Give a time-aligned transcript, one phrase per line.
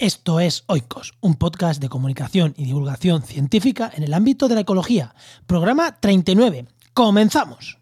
[0.00, 4.62] Esto es Oikos, un podcast de comunicación y divulgación científica en el ámbito de la
[4.62, 5.14] ecología.
[5.46, 6.64] Programa 39.
[6.94, 7.76] ¡Comenzamos!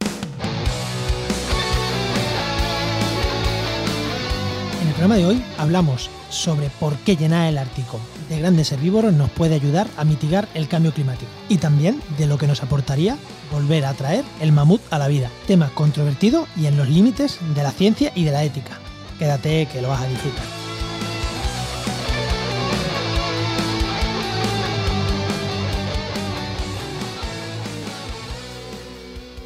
[4.82, 9.12] En el programa de hoy hablamos sobre por qué llenar el Ártico de grandes herbívoros
[9.12, 13.16] nos puede ayudar a mitigar el cambio climático y también de lo que nos aportaría
[13.52, 15.30] volver a traer el mamut a la vida.
[15.46, 18.76] Tema controvertido y en los límites de la ciencia y de la ética.
[19.20, 20.57] Quédate que lo vas a disfrutar.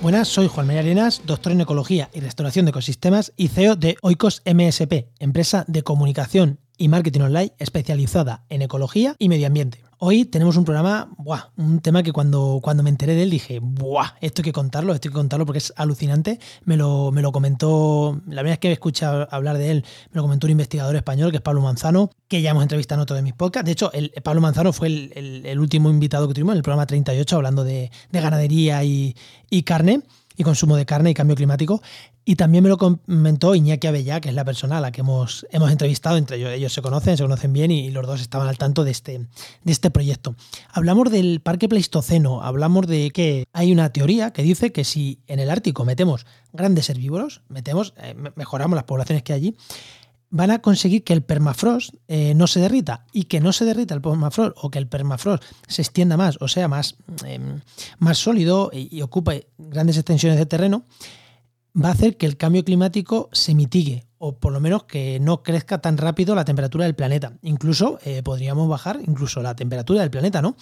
[0.02, 3.96] Buenas, soy Juan María Arenas, doctor en Ecología y Restauración de Ecosistemas y CEO de
[4.02, 9.84] Oikos MSP, empresa de comunicación y marketing online especializada en ecología y medio ambiente.
[10.04, 13.60] Hoy tenemos un programa, buah, un tema que cuando, cuando me enteré de él dije,
[13.62, 16.40] buah, esto hay que contarlo, esto hay que contarlo porque es alucinante.
[16.64, 20.16] Me lo, me lo comentó, la primera vez que he escuchado hablar de él, me
[20.16, 23.14] lo comentó un investigador español que es Pablo Manzano, que ya hemos entrevistado en otro
[23.14, 23.64] de mis podcasts.
[23.64, 23.92] De hecho,
[24.24, 28.82] Pablo Manzano fue el, último invitado que tuvimos en el programa 38 hablando de, ganadería
[28.82, 29.14] y
[29.64, 30.02] carne
[30.36, 31.80] y consumo de carne y cambio climático.
[32.24, 35.44] Y también me lo comentó Iñaki Abellá, que es la persona a la que hemos,
[35.50, 38.58] hemos entrevistado, entre ellos, ellos se conocen, se conocen bien y, los dos estaban al
[38.58, 40.36] tanto de este, de este proyecto.
[40.72, 45.40] Hablamos del parque pleistoceno, hablamos de que hay una teoría que dice que si en
[45.40, 49.56] el Ártico metemos grandes herbívoros, metemos, eh, mejoramos las poblaciones que hay allí,
[50.30, 53.04] van a conseguir que el permafrost eh, no se derrita.
[53.12, 56.46] Y que no se derrita el permafrost o que el permafrost se extienda más, o
[56.46, 56.94] sea, más,
[57.26, 57.60] em,
[57.98, 60.86] más sólido y, y ocupe grandes extensiones de terreno
[61.74, 65.42] va a hacer que el cambio climático se mitigue o por lo menos que no
[65.42, 67.32] crezca tan rápido la temperatura del planeta.
[67.42, 70.56] Incluso eh, podríamos bajar incluso la temperatura del planeta, ¿no?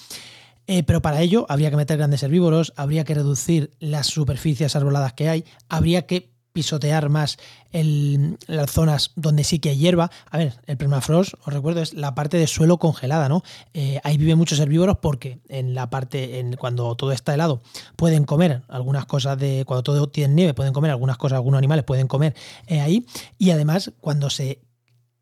[0.67, 5.15] Eh, pero para ello habría que meter grandes herbívoros, habría que reducir las superficies arboladas
[5.15, 7.39] que hay, habría que pisotear más
[7.73, 10.11] las zonas donde sí que hay hierba.
[10.31, 13.43] A ver, el permafrost, os recuerdo, es la parte de suelo congelada, ¿no?
[13.75, 17.63] Eh, ahí viven muchos herbívoros porque en la parte, en, cuando todo está helado,
[17.97, 19.65] pueden comer algunas cosas de.
[19.67, 22.35] Cuando todo tiene nieve, pueden comer algunas cosas, algunos animales pueden comer
[22.67, 23.07] eh, ahí.
[23.39, 24.61] Y además, cuando se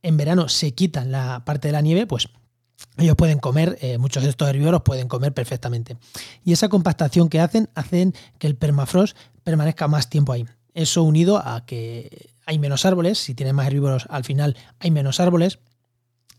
[0.03, 2.29] en verano se quitan la parte de la nieve, pues
[2.97, 5.97] ellos pueden comer, eh, muchos de estos herbívoros pueden comer perfectamente.
[6.45, 10.47] Y esa compactación que hacen, hacen que el permafrost permanezca más tiempo ahí.
[10.79, 15.19] Eso unido a que hay menos árboles, si tienes más herbívoros al final hay menos
[15.19, 15.59] árboles.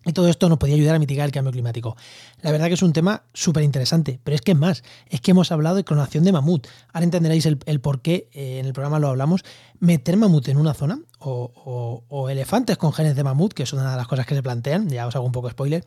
[0.05, 1.97] Y todo esto nos podría ayudar a mitigar el cambio climático.
[2.41, 5.31] La verdad que es un tema súper interesante, pero es que es más, es que
[5.31, 6.67] hemos hablado de clonación de mamut.
[6.93, 9.43] Ahora entenderéis el, por qué eh, en el programa lo hablamos.
[9.79, 13.97] Meter mamut en una zona o, elefantes con genes de mamut, que es una de
[13.97, 15.83] las cosas que se plantean, ya os hago un poco spoiler,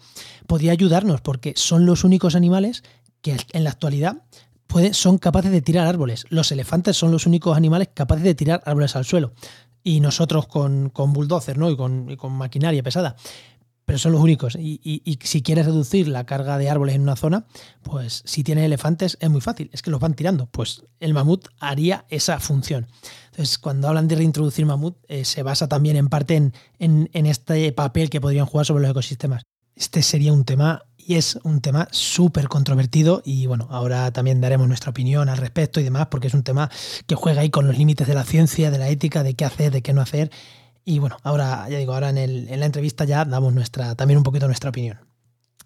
[0.46, 2.84] podría ayudarnos porque son los únicos animales
[3.22, 4.18] que en la actualidad
[4.92, 6.24] son capaces de tirar árboles.
[6.28, 9.32] Los elefantes son los únicos animales capaces de tirar árboles al suelo.
[9.84, 11.70] Y nosotros con, con bulldozer ¿no?
[11.70, 13.16] y, con, con maquinaria pesada.
[13.84, 14.56] Pero son los únicos.
[14.56, 17.46] Y, si quieres reducir la carga de árboles en una zona,
[17.82, 19.70] pues si tienes elefantes es muy fácil.
[19.72, 20.46] Es que los van tirando.
[20.46, 22.86] Pues el mamut haría esa función.
[23.32, 27.72] Entonces, cuando hablan de reintroducir mamut, eh, se basa también en parte en, en este
[27.72, 29.42] papel que podrían jugar sobre los ecosistemas.
[29.74, 34.68] Este sería un tema y es un tema súper controvertido y bueno, ahora también daremos
[34.68, 36.70] nuestra opinión al respecto y demás porque es un tema
[37.06, 39.72] que juega ahí con los límites de la ciencia, de la ética, de qué hacer,
[39.72, 40.30] de qué no hacer
[40.84, 44.46] y bueno, ahora ya digo, ahora en, la entrevista ya damos nuestra, también un poquito
[44.46, 44.98] nuestra opinión.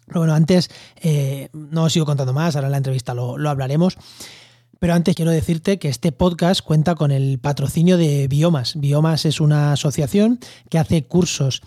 [0.05, 0.69] Pero bueno, antes
[1.01, 3.97] eh, no os sigo contando más, ahora en la entrevista lo, lo hablaremos.
[4.79, 8.79] Pero antes quiero decirte que este podcast cuenta con el patrocinio de Biomas.
[8.79, 10.39] Biomas es una asociación
[10.69, 11.61] que hace cursos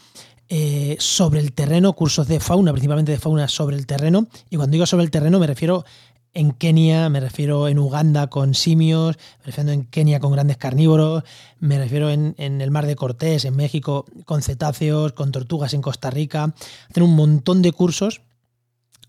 [0.52, 4.26] eh, sobre el terreno, cursos de fauna, principalmente de fauna sobre el terreno.
[4.50, 5.84] Y cuando digo sobre el terreno me refiero
[6.34, 11.22] en Kenia, me refiero en Uganda con simios, me refiero en Kenia con grandes carnívoros,
[11.60, 16.10] me refiero en, el mar de Cortés, en México, con cetáceos, con tortugas en Costa
[16.10, 16.52] Rica.
[16.88, 18.22] Hacen un montón de cursos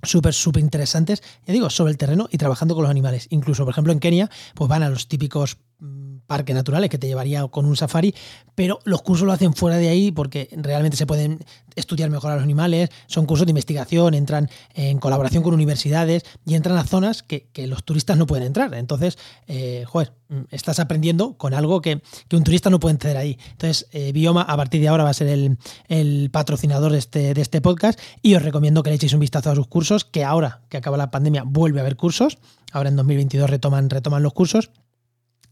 [0.04, 3.26] súper, súper interesantes, ya digo, sobre el terreno y trabajando con los animales.
[3.32, 7.08] Incluso, por ejemplo, en Kenia, pues van a los típicos mm, parques naturales que te
[7.08, 8.16] llevaría con un safari,
[8.56, 11.44] pero los cursos lo hacen fuera de ahí porque realmente se pueden
[11.76, 16.56] estudiar mejor a los animales, son cursos de investigación, entran en colaboración con universidades y
[16.56, 18.74] entran a zonas que, los turistas no pueden entrar.
[18.76, 19.18] Entonces,
[19.48, 22.02] eh, joder, mm, estás aprendiendo con algo que,
[22.32, 23.38] un turista no puede entrar ahí.
[23.52, 27.42] Entonces, eh, Bioma a partir de ahora va a ser el, patrocinador de este, de
[27.42, 30.62] este podcast y os recomiendo que le echéis un vistazo a sus cursos, que ahora
[30.70, 32.38] que acaba la pandemia vuelve a haber cursos,
[32.72, 34.72] ahora en 2022 retoman, retoman los cursos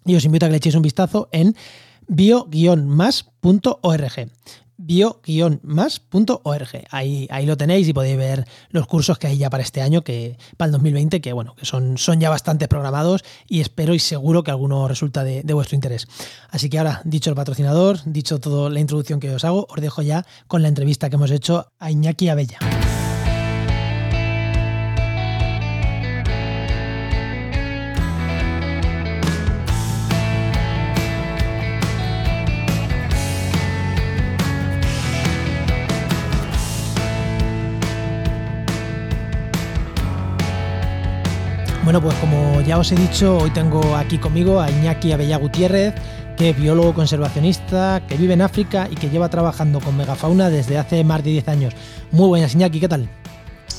[0.06, 1.56] y os invito a que le echéis un vistazo en
[2.08, 3.30] bio-más.org
[4.80, 6.70] bio-más.org.
[6.90, 10.04] Ahí, ahí lo tenéis y podéis ver los cursos que hay ya para este año,
[10.04, 14.00] que para el 2020, que bueno, que son, son ya bastante programados y espero y
[14.00, 16.08] seguro que alguno resulta de, de vuestro interés.
[16.50, 20.02] Así que ahora, dicho el patrocinador, dicho toda la introducción que os hago, os dejo
[20.02, 22.60] ya con la entrevista que hemos hecho a Iñaki Abella.
[41.90, 45.96] Bueno, pues como ya os he dicho, hoy tengo aquí conmigo a Iñaki Abella Gutiérrez,
[46.38, 50.78] que es biólogo conservacionista, que vive en África y que lleva trabajando con megafauna desde
[50.78, 51.74] hace más de 10 años.
[52.12, 53.10] Muy buenas, Iñaki, ¿qué tal?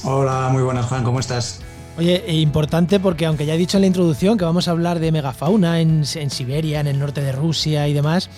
[0.03, 1.61] Hola, muy buenas, Juan, ¿cómo estás?
[1.99, 4.99] Oye, e importante porque aunque ya he dicho en la introducción que vamos a hablar
[4.99, 8.29] de megafauna en, en Siberia, en el norte de Rusia y demás,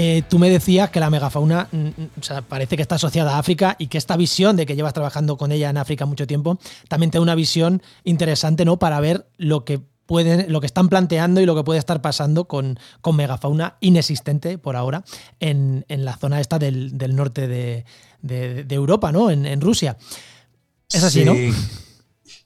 [0.00, 3.34] eh, tú me decías que la megafauna mm, mm, o sea, parece que está asociada
[3.34, 6.24] a África y que esta visión de que llevas trabajando con ella en África mucho
[6.24, 6.56] tiempo
[6.86, 8.78] también te da una visión interesante ¿no?
[8.78, 12.78] para ver lo que lo que están planteando y lo que puede estar pasando con,
[13.00, 15.02] con megafauna inexistente por ahora
[15.40, 17.84] en, en la zona esta del, del norte de,
[18.22, 19.30] de, Europa, ¿no?
[19.30, 19.98] En, en Rusia.
[20.90, 21.24] Es así, sí.
[21.26, 21.34] ¿no?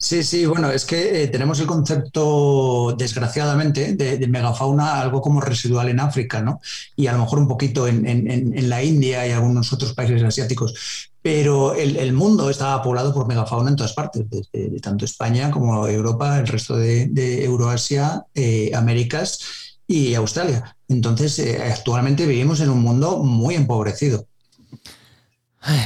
[0.02, 5.90] Sí, sí, bueno, es que eh, tenemos el concepto, desgraciadamente, de, megafauna algo como residual
[5.90, 6.60] en África, ¿no?
[6.96, 11.10] Y a lo mejor un poquito en, la India y algunos otros países asiáticos.
[11.22, 15.86] Pero el, mundo estaba poblado por megafauna en todas partes, desde de tanto España como
[15.86, 19.38] Europa, el resto de, de Euroasia, eh, Américas
[19.86, 20.76] y Australia.
[20.88, 24.26] Entonces, eh, actualmente vivimos en un mundo muy empobrecido.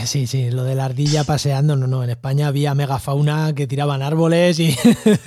[0.07, 4.03] Sí, sí, lo de la ardilla paseando, no, no, en España había megafauna que tiraban
[4.03, 4.75] árboles y...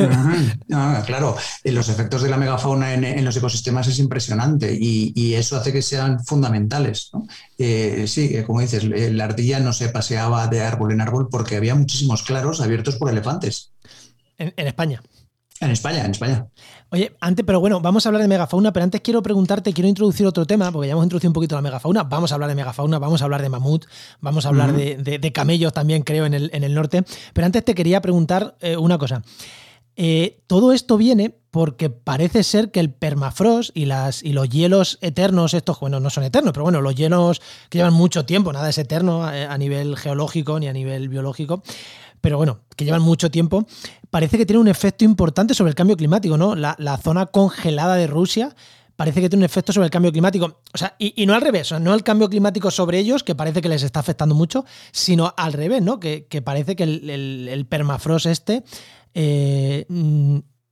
[0.67, 1.35] no, claro,
[1.65, 5.71] los efectos de la megafauna en, en los ecosistemas es impresionante y, y, eso hace
[5.71, 7.11] que sean fundamentales.
[7.13, 7.27] ¿no?
[7.59, 11.75] Eh, sí, como dices, la ardilla no se paseaba de árbol en árbol porque había
[11.75, 13.71] muchísimos claros abiertos por elefantes.
[14.37, 15.03] En, en España.
[15.61, 16.47] En España, en España.
[16.91, 20.25] Oye, antes, pero bueno, vamos a hablar de megafauna, pero antes quiero preguntarte, quiero introducir
[20.25, 22.97] otro tema, porque ya hemos introducido un poquito la megafauna, vamos a hablar de megafauna,
[22.97, 23.85] vamos a hablar de mamut,
[24.21, 24.97] vamos a hablar uh -huh.
[24.97, 27.03] de, de, de, camellos también, creo, en el, en el, norte,
[27.33, 29.21] pero antes te quería preguntar eh, una cosa.
[30.01, 34.97] Eh, todo esto viene porque parece ser que el permafrost y, las, y los hielos
[35.01, 38.69] eternos, estos, bueno, no son eternos, pero bueno, los hielos que llevan mucho tiempo, nada
[38.69, 41.61] es eterno a, a nivel geológico ni a nivel biológico,
[42.21, 43.65] pero bueno, que llevan mucho tiempo,
[44.09, 46.55] parece que tiene un efecto importante sobre el cambio climático, ¿no?
[46.55, 48.55] La, la zona congelada de Rusia
[48.99, 50.59] parece que tiene un efecto sobre el cambio climático.
[50.73, 53.23] O sea, y, y no al revés, o sea, no el cambio climático sobre ellos,
[53.23, 56.01] que parece que les está afectando mucho, sino al revés, ¿no?
[56.01, 58.61] Que, que parece que el, el, el, permafrost este.
[59.13, 59.85] Eh,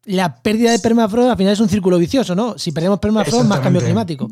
[0.03, 2.57] la pérdida de permafrost al final es un círculo vicioso, ¿no?
[2.57, 4.29] Si perdemos permafrost, más cambio climático.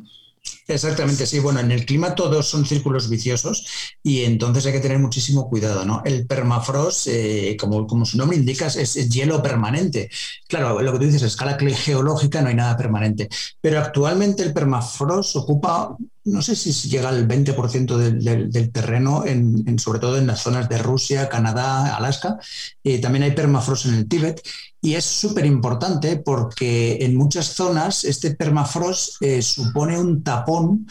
[0.67, 1.39] Exactamente, sí.
[1.39, 3.67] Bueno, en el clima todos son círculos viciosos
[4.01, 6.01] y entonces hay que tener muchísimo cuidado, ¿no?
[6.05, 10.09] El permafrost, eh, como, su nombre indica, es, es, hielo permanente.
[10.47, 13.29] Claro, lo que tú dices, a escala geológica no hay nada permanente,
[13.61, 15.95] pero actualmente el permafrost ocupa
[16.25, 20.67] no sé si llega al 20% del, terreno, en, en, sobre todo en las zonas
[20.67, 22.37] de Rusia, Canadá, Alaska.
[22.83, 24.41] Eh, también hay permafrost en el Tíbet
[24.81, 30.87] y es súper importante porque en muchas zonas este permafrost eh, supone un tapón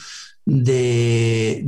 [0.47, 1.67] de,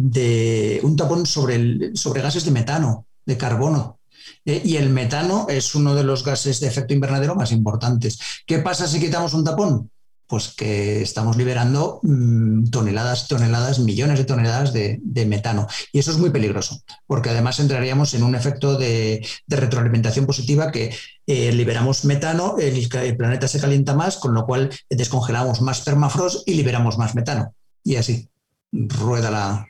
[0.82, 1.92] un tapón sobre
[2.22, 3.98] gases de metano, de carbono.
[4.44, 8.18] Eh, y el metano es uno de los gases de efecto invernadero más importantes.
[8.46, 9.90] ¿Qué pasa si quitamos un tapón?
[10.26, 15.66] Pues que estamos liberando mmm, toneladas, toneladas, millones de toneladas de, de, metano.
[15.92, 20.70] Y eso es muy peligroso, porque además entraríamos en un efecto de, de retroalimentación positiva
[20.70, 20.94] que
[21.26, 26.48] eh, liberamos metano, el, el, planeta se calienta más, con lo cual descongelamos más permafrost
[26.48, 27.54] y liberamos más metano.
[27.84, 28.28] Y así,
[28.72, 29.66] rueda la...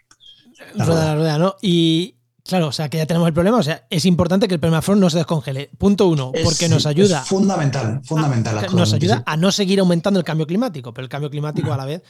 [0.75, 1.57] la rueda, rueda la rueda, ¿no?
[1.61, 2.16] Y,
[2.49, 3.59] Claro, o sea que ya tenemos el problema.
[3.59, 5.71] O sea, es importante que el permafrost no se descongele.
[5.79, 7.23] Punto uno, es, porque nos ayuda.
[7.23, 8.59] fundamental, fundamental.
[8.59, 11.76] A, nos ayuda a no seguir aumentando el cambio climático, pero el cambio climático a
[11.76, 12.03] la vez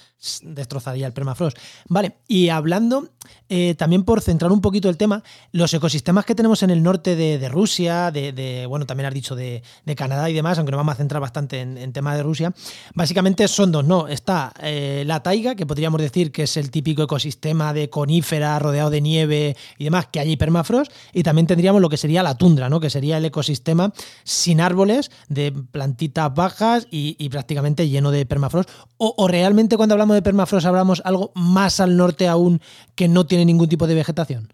[0.42, 1.58] destrozaría el permafrost.
[1.88, 3.10] Vale, y hablando
[3.48, 7.16] eh, también por centrar un poquito el tema, los ecosistemas que tenemos en el norte
[7.16, 10.72] de, de Rusia, de, de, bueno, también has dicho de, de, Canadá y demás, aunque
[10.72, 12.52] nos vamos a centrar bastante en, en tema de Rusia,
[12.94, 14.08] básicamente son dos, ¿no?
[14.08, 18.90] Está eh, la taiga, que podríamos decir que es el típico ecosistema de conífera rodeado
[18.90, 22.68] de nieve y demás, que hay permafrost, y también tendríamos lo que sería la tundra,
[22.68, 22.80] ¿no?
[22.80, 23.92] Que sería el ecosistema
[24.24, 28.68] sin árboles, de plantitas bajas y, y prácticamente lleno de permafrost.
[28.96, 32.60] O, o realmente cuando hablamos de permafrost hablamos algo más al norte aún
[32.96, 34.52] que no tiene ningún tipo de vegetación?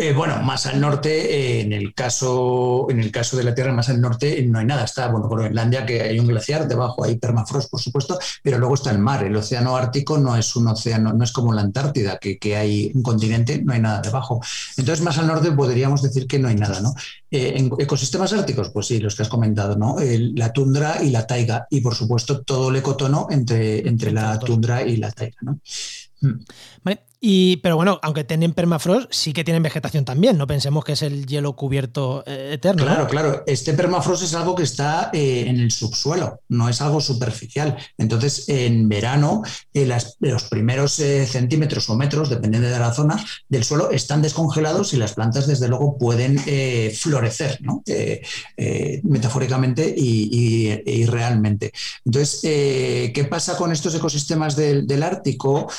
[0.00, 1.10] Eh, bueno, más al norte,
[1.58, 4.64] eh, en, el caso, en el caso de la Tierra más al norte no hay
[4.64, 4.84] nada.
[4.84, 8.74] Está, bueno, por Groenlandia que hay un glaciar, debajo hay permafrost, por supuesto, pero luego
[8.74, 9.24] está el mar.
[9.24, 13.02] El océano Ártico no es un océano, no es como la Antártida, que, hay un
[13.02, 14.40] continente, no hay nada debajo.
[14.76, 16.94] Entonces, más al norte podríamos decir que no hay nada, ¿no?
[17.32, 19.96] Eh, en ecosistemas árticos, pues sí, los que has comentado, ¿no?
[19.98, 24.82] la tundra y la taiga, y por supuesto todo el ecotono entre, entre la tundra
[24.82, 25.58] y la taiga, ¿no?
[26.20, 26.44] Mm.
[26.84, 30.38] Vale, y, pero bueno, aunque tienen permafrost, sí que tienen vegetación también.
[30.38, 32.84] No pensemos que es el hielo cubierto eh, eterno.
[32.84, 33.42] Claro, claro.
[33.46, 37.76] Este permafrost es algo que está eh, en el subsuelo, no es algo superficial.
[37.96, 39.42] Entonces, en verano,
[39.74, 39.88] eh,
[40.20, 45.14] los primeros centímetros o metros, dependiendo de la zona del suelo, están descongelados y las
[45.14, 46.38] plantas, desde luego, pueden
[46.94, 47.82] florecer, ¿no?
[49.02, 51.72] metafóricamente y, realmente.
[52.04, 55.70] Entonces, ¿qué pasa con estos ecosistemas del, del Ártico,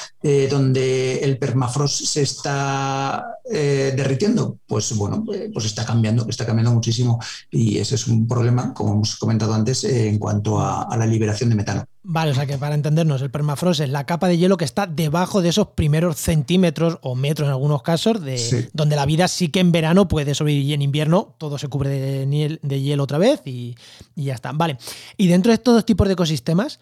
[0.49, 4.57] donde el permafrost se está eh, derritiendo?
[4.67, 7.19] Pues bueno, eh, pues está cambiando, está cambiando muchísimo
[7.49, 11.49] y ese es un problema, como hemos comentado antes, eh, en cuanto a, la liberación
[11.49, 11.85] de metano.
[12.03, 14.87] Vale, o sea que para entendernos, el permafrost es la capa de hielo que está
[14.87, 19.49] debajo de esos primeros centímetros o metros en algunos casos, de, donde la vida sí
[19.49, 23.17] que en verano puede sobrevivir y en invierno todo se cubre de, de hielo otra
[23.17, 23.75] vez y,
[24.15, 24.51] ya está.
[24.51, 24.77] Vale,
[25.17, 26.79] y dentro de estos tipos de ecosistemas,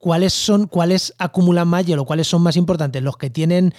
[0.00, 2.04] ¿cuáles son, cuáles acumulan más hielo?
[2.04, 3.02] ¿Cuáles son más importantes?
[3.02, 3.72] ¿Los que tienen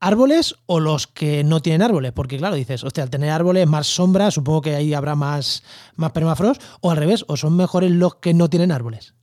[0.00, 2.12] árboles o los que no tienen árboles?
[2.12, 5.62] Porque claro, dices, hostia, al tener árboles, más sombra, supongo que ahí habrá más,
[5.94, 9.15] más permafrost, o al revés, o son mejores los que no tienen árboles.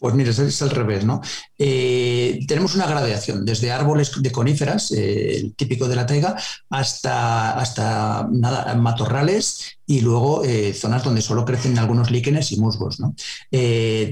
[0.00, 1.20] Pues mire, es al revés, ¿no?
[1.58, 6.36] Eh, tenemos una gradación, desde árboles de coníferas, eh, el típico de la taiga,
[6.70, 12.98] hasta, hasta nada, matorrales y luego eh, zonas donde solo crecen algunos líquenes y musgos.
[12.98, 13.14] ¿no?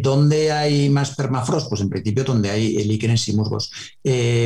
[0.03, 1.71] ¿Dónde hay más permafrost?
[1.71, 3.73] Pues en principio donde hay líquenes y musgos.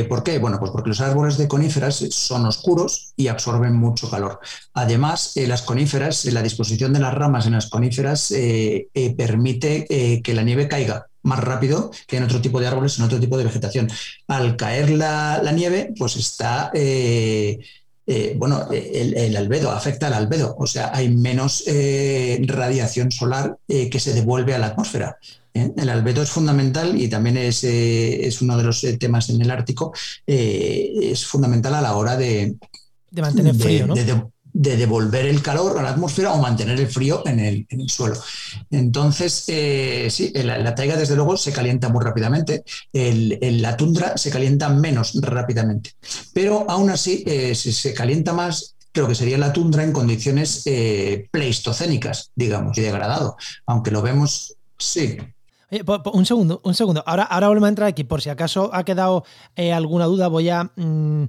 [0.07, 0.39] ¿Por qué?
[0.39, 4.39] Bueno, pues porque los árboles de coníferas son oscuros y absorben mucho calor.
[4.75, 8.33] Además, las coníferas, la disposición de las ramas en las coníferas
[9.17, 13.19] permite que la nieve caiga más rápido que en otro tipo de árboles, en otro
[13.19, 13.89] tipo de vegetación.
[14.27, 17.59] Al caer la, nieve, pues está, eh,
[18.05, 23.99] eh, bueno, el, albedo, afecta al albedo, o sea, hay menos eh, radiación solar que
[23.99, 25.17] se devuelve a la atmósfera.
[25.53, 29.93] El albedo es fundamental y también es, es uno de los temas en el Ártico,
[30.25, 32.55] es fundamental a la hora de,
[33.11, 33.93] de mantener frío, ¿no?
[33.93, 38.15] de devolver el calor a la atmósfera o mantener el frío en el, suelo.
[38.69, 44.29] Entonces, eh, sí, la, taiga desde luego se calienta muy rápidamente, el, la tundra se
[44.29, 45.91] calienta menos rápidamente,
[46.33, 50.61] pero aún así, eh, si se calienta más, creo que sería la tundra en condiciones
[50.65, 55.17] eh, pleistocénicas, digamos, y degradado, aunque lo vemos, sí.
[56.13, 57.03] un segundo, un segundo.
[57.07, 58.03] Ahora, ahora volvemos a entrar aquí.
[58.03, 61.23] Por si acaso ha quedado alguna duda, voy a mm,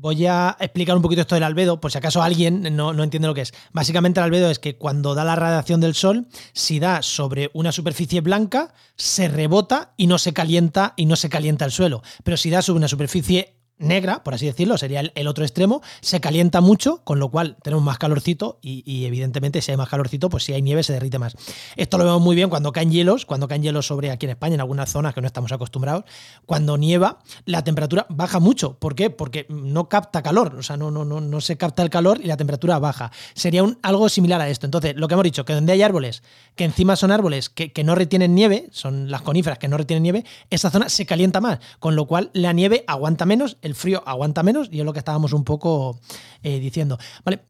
[0.00, 3.26] Voy a explicar un poquito esto del albedo, por si acaso alguien no, no, entiende
[3.26, 3.52] lo que es.
[3.72, 7.72] Básicamente el albedo es que cuando da la radiación del sol, si da sobre una
[7.72, 12.02] superficie blanca, se rebota y no se calienta y no se calienta el suelo.
[12.22, 16.20] Pero si da sobre una superficie negra, por así decirlo, sería el, otro extremo, se
[16.20, 20.44] calienta mucho, con lo cual tenemos más calorcito y, evidentemente si hay más calorcito, pues
[20.44, 21.36] si hay nieve se derrite más.
[21.76, 24.54] Esto lo vemos muy bien cuando caen hielos, cuando caen hielos sobre aquí en España,
[24.54, 26.04] en algunas zonas que no estamos acostumbrados,
[26.46, 28.78] cuando nieva la temperatura baja mucho.
[28.78, 29.10] ¿Por qué?
[29.10, 32.26] Porque no capta calor, o sea, no, no, no, no se capta el calor y
[32.26, 33.12] la temperatura baja.
[33.34, 34.66] Sería algo similar a esto.
[34.66, 36.22] Entonces, lo que hemos dicho, que donde hay árboles,
[36.54, 40.02] que encima son árboles que, que no retienen nieve, son las coníferas que no retienen
[40.02, 44.02] nieve, esa zona se calienta más, con lo cual la nieve aguanta menos, el frío
[44.06, 46.00] aguanta menos y es lo que estábamos un poco
[46.42, 46.98] eh, diciendo.
[47.24, 47.48] Vale.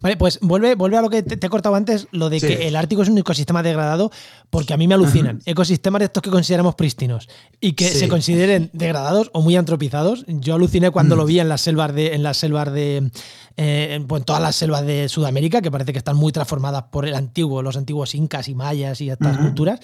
[0.00, 2.76] Vale, pues vuelve, vuelve a lo que te, he cortado antes, lo de que el
[2.76, 4.10] Ártico es un ecosistema degradado,
[4.50, 5.40] porque a mí me alucinan.
[5.44, 7.28] Ecosistemas de estos que consideramos prístinos
[7.60, 10.24] y que se consideren degradados o muy antropizados.
[10.28, 13.10] Yo aluciné cuando lo vi en las selvas de, en las selvas de,
[13.56, 17.14] eh, pues todas las selvas de Sudamérica, que parece que están muy transformadas por el
[17.14, 19.80] antiguo, los antiguos incas y mayas y estas culturas.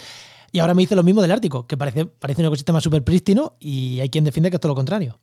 [0.51, 3.57] Y ahora me dice lo mismo del Ártico, que parece, parece un ecosistema súper prístino
[3.61, 5.19] y hay quien defiende que es todo lo contrario.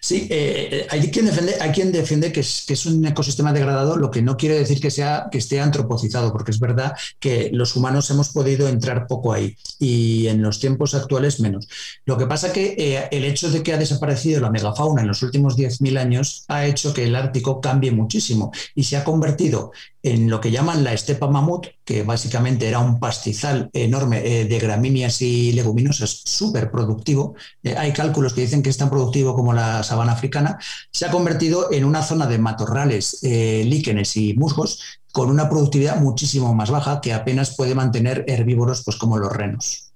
[0.00, 3.52] Sí, eh, eh, hay, quien defiende, hay quien defiende que es, que es, un ecosistema
[3.52, 7.50] degradado, lo que no quiere decir que, sea, que esté antropocizado, porque es verdad que
[7.52, 11.68] los humanos hemos podido entrar poco ahí y en los tiempos actuales menos.
[12.04, 15.22] Lo que pasa que eh, el hecho de que ha desaparecido la megafauna en los
[15.22, 19.72] últimos 10.000 años ha hecho que el Ártico cambie muchísimo y se ha convertido
[20.02, 25.22] en lo que llaman la estepa mamut, que básicamente era un pastizal enorme de gramíneas
[25.22, 27.34] y leguminosas súper productivo.
[27.76, 30.58] hay cálculos que dicen que es tan productivo como la la sabana africana,
[30.90, 34.80] se ha convertido en una zona de matorrales, eh, líquenes y musgos
[35.12, 39.92] con una productividad muchísimo más baja que apenas puede mantener herbívoros pues, como los renos.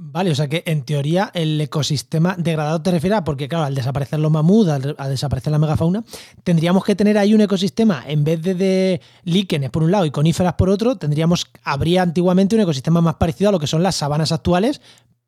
[0.00, 3.74] Vale, o sea que en teoría el ecosistema degradado te refieres a porque, claro, al
[3.74, 6.04] desaparecer los mamuts, al, desaparecer la megafauna,
[6.44, 10.12] tendríamos que tener ahí un ecosistema, en vez de, de líquenes por un lado y
[10.12, 13.96] coníferas por otro, tendríamos, habría antiguamente un ecosistema más parecido a lo que son las
[13.96, 14.80] sabanas actuales,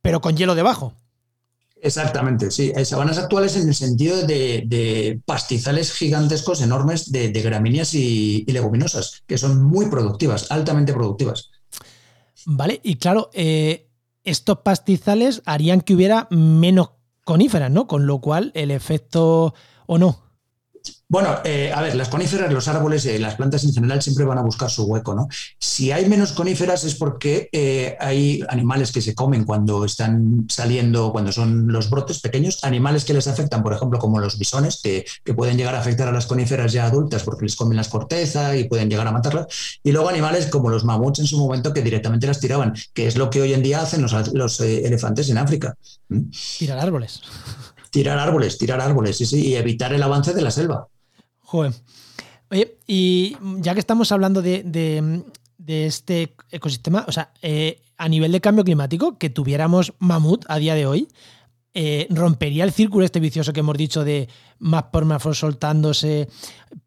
[0.03, 0.95] pero con hielo debajo.
[1.83, 2.73] Exactamente, sí.
[2.77, 9.39] Hay sabanas actuales en el sentido de, pastizales gigantescos, enormes, de, gramíneas y, leguminosas, que
[9.39, 11.51] son muy productivas, altamente productivas.
[12.47, 13.90] Vale, y claro, eh,
[14.31, 16.91] estos pastizales harían que hubiera menos
[17.25, 17.87] coníferas, ¿no?
[17.87, 19.55] Con lo cual, el efecto
[19.87, 20.30] o no.
[21.11, 24.39] Bueno, eh, a ver, las coníferas, los árboles, eh, las plantas en general siempre van
[24.39, 25.27] a buscar su hueco, ¿no?
[25.59, 31.11] Si hay menos coníferas es porque eh, hay animales que se comen cuando están saliendo,
[31.11, 35.05] cuando son los brotes pequeños, animales que les afectan, por ejemplo, como los bisones, que,
[35.35, 38.65] pueden llegar a afectar a las coníferas ya adultas porque les comen las cortezas y
[38.65, 39.47] pueden llegar a matarlas,
[39.83, 43.17] y luego animales como los mamuts en su momento que directamente las tiraban, que es
[43.17, 45.75] lo que hoy en día hacen los, elefantes en África.
[46.09, 46.31] ¿Mm?
[46.59, 47.21] Tirar árboles.
[47.91, 50.89] Tirar árboles, tirar árboles, sí, sí, y evitar el avance de la selva.
[51.41, 51.75] Joder.
[52.51, 55.23] Oye, y ya que estamos hablando de,
[55.67, 60.75] este ecosistema, o sea, eh, a nivel de cambio climático, que tuviéramos mamut a día
[60.75, 61.09] de hoy,
[61.73, 66.29] eh, rompería el círculo este vicioso que hemos dicho de más permafrost soltándose.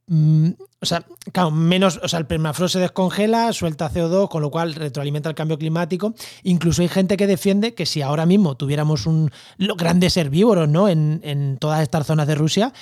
[0.07, 0.49] Mm,
[0.81, 4.75] o sea, claro, menos, o sea, el permafrost se descongela, suelta CO2, con lo cual
[4.75, 6.13] retroalimenta el cambio climático.
[6.43, 9.31] Incluso hay gente que defiende que si ahora mismo tuviéramos un
[9.77, 10.89] grandes herbívoros, ¿no?
[10.89, 12.73] En, en todas estas zonas de Rusia,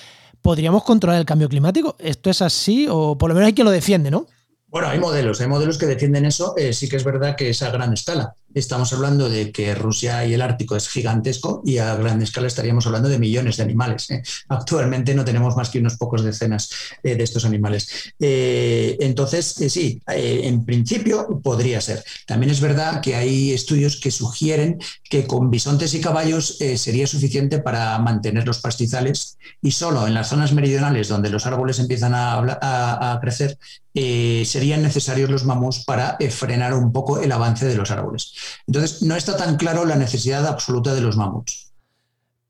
[0.42, 1.96] ¿podríamos controlar el cambio climático?
[2.00, 2.88] ¿Esto es así?
[2.90, 4.26] O por lo menos hay quien lo defiende, ¿no?
[4.72, 6.56] Bueno, hay modelos, hay modelos que defienden eso.
[6.58, 8.34] Eh, sí que es verdad que es a gran escala.
[8.54, 12.86] Estamos hablando de que Rusia y el Ártico es gigantesco y a gran escala estaríamos
[12.86, 14.10] hablando de millones de animales.
[14.12, 14.22] ¿eh?
[14.50, 16.70] Actualmente no tenemos más que unos pocos decenas
[17.04, 18.14] eh, de estos animales.
[18.20, 22.04] entonces, sí, en principio podría ser.
[22.26, 24.80] También es verdad que hay estudios que sugieren
[25.10, 30.30] que con bisontes y caballos sería suficiente para mantener los pastizales y solo en las
[30.30, 33.58] zonas meridionales donde los árboles empiezan a, crecer
[33.94, 38.34] serían necesarios los mamuts para eh, frenar un poco el avance de los árboles.
[38.68, 41.74] Entonces, no está tan claro la necesidad absoluta de los mamuts.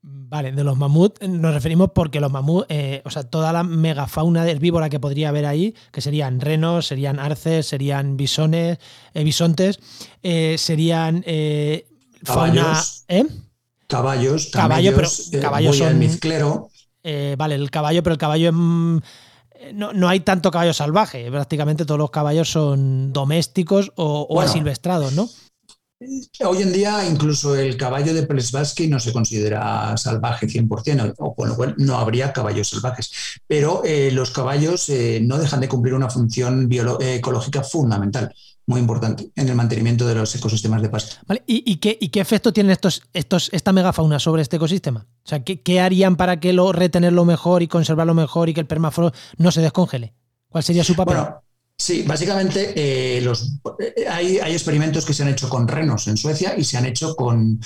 [0.04, 4.48] Vale, de los mamuts nos referimos porque los mamuts, eh, o sea, toda la megafauna
[4.48, 8.78] herbívora que podría haber ahí, que serían renos, serían arces, serían bisones,
[9.14, 9.78] eh, bisontes,
[10.22, 11.22] serían
[12.24, 13.28] caballos, fauna.
[13.86, 15.08] Caballos, caballo, pero
[15.40, 15.98] caballos son.
[15.98, 16.70] mezclero.
[17.36, 18.98] vale, el caballo, pero el caballo es mm,
[19.74, 25.28] no, hay tanto caballo salvaje, prácticamente todos los caballos son domésticos o, asilvestrados, ¿no?
[26.44, 31.48] Hoy en día incluso el caballo de Plesbaski no se considera salvaje 100%, o con
[31.48, 33.40] lo cual no habría caballos salvajes.
[33.46, 38.34] Pero eh, los caballos eh, no dejan de cumplir una función eh, ecológica fundamental
[38.66, 41.16] muy importante en el mantenimiento de los ecosistemas de pasto.
[41.46, 45.06] ¿Y, qué, ¿Y, qué, efecto tiene estos, estos, esta megafauna sobre este ecosistema?
[45.24, 48.66] O sea, ¿qué, harían para que lo retenerlo mejor y conservarlo mejor y que el
[48.66, 50.14] permafrost no se descongele?
[50.48, 51.16] ¿Cuál sería su papel?
[51.16, 51.42] Bueno,
[51.82, 56.16] sí, básicamente eh, los, eh, hay, hay, experimentos que se han hecho con renos en
[56.16, 57.60] Suecia y se han hecho con,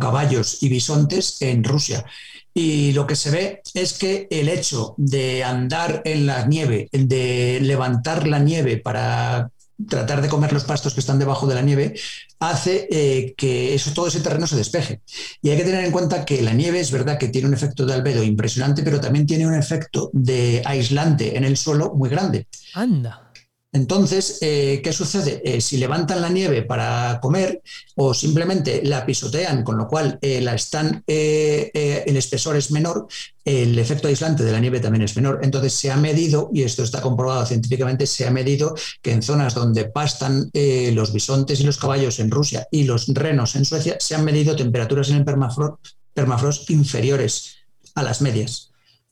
[0.00, 2.04] caballos y bisontes en Rusia.
[2.52, 7.60] Y lo que se ve es que el hecho de andar en la nieve, de
[7.62, 9.50] levantar la nieve para
[9.88, 11.94] tratar de comer los pastos que están debajo de la nieve,
[12.40, 15.00] hace eh, que eso, todo ese terreno se despeje.
[15.42, 17.86] Y hay que tener en cuenta que la nieve es verdad que tiene un efecto
[17.86, 22.48] de albedo impresionante, pero también tiene un efecto de aislante en el suelo muy grande.
[22.74, 23.29] Anda.
[23.72, 25.40] Entonces, eh, ¿qué sucede?
[25.44, 27.62] Eh, si levantan la nieve para comer
[27.94, 33.06] o simplemente la pisotean, con lo cual eh, la están, el espesor es menor,
[33.44, 35.38] el efecto aislante de la nieve también es menor.
[35.42, 39.54] Entonces, se ha medido, y esto está comprobado científicamente, se ha medido que en zonas
[39.54, 44.16] donde pastan los bisontes y los caballos en Rusia y los renos en Suecia, se
[44.16, 47.56] han medido temperaturas en el permafrost inferiores
[47.94, 48.69] a las medias.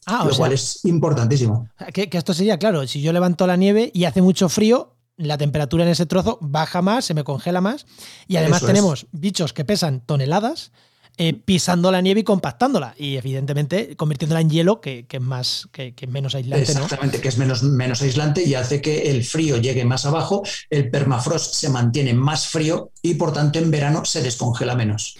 [0.09, 1.68] Ah, lo cual es importantísimo.
[1.92, 5.85] Que, esto sería, claro, si yo levanto la nieve y hace mucho frío, la temperatura
[5.85, 7.87] en ese trozo baja más, se me congela más.
[8.27, 10.73] Y además tenemos bichos que pesan toneladas
[11.21, 12.94] eh, pisando la nieve y compactándola.
[12.97, 16.62] Y evidentemente convirtiéndola en hielo, que, es más, que, es menos aislante.
[16.62, 20.90] Exactamente, que es menos, menos aislante y hace que el frío llegue más abajo, el
[20.90, 25.16] permafrost se mantiene más frío y por tanto en verano se descongela menos.